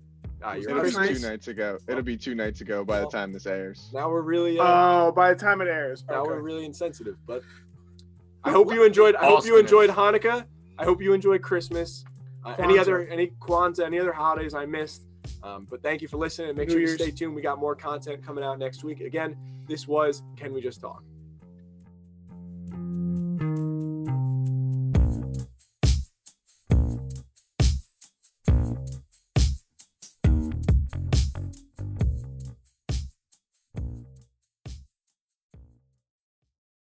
[0.44, 1.22] uh, your It'll be Last night- Christmas.
[1.22, 1.78] two nights ago.
[1.88, 3.90] It'll be two nights ago by the time this airs.
[3.92, 4.64] Now we're really, uh,
[5.06, 6.04] Oh, by the time it airs.
[6.08, 6.30] now Okay.
[6.30, 7.16] we're really insensitive.
[7.26, 7.42] But
[8.44, 9.14] I hope you enjoyed.
[9.16, 9.90] I hope you enjoyed.
[9.90, 10.44] Hanukkah.
[10.78, 12.04] I hope you enjoyed Christmas.
[12.44, 15.02] Uh, any other any Kwanzaa, any other holidays I missed.
[15.42, 17.00] Um, but thank you for listening and make New sure you Year's.
[17.00, 17.34] stay tuned.
[17.34, 19.00] We got more content coming out next week.
[19.00, 19.36] Again,
[19.68, 21.02] this was Can We Just Talk?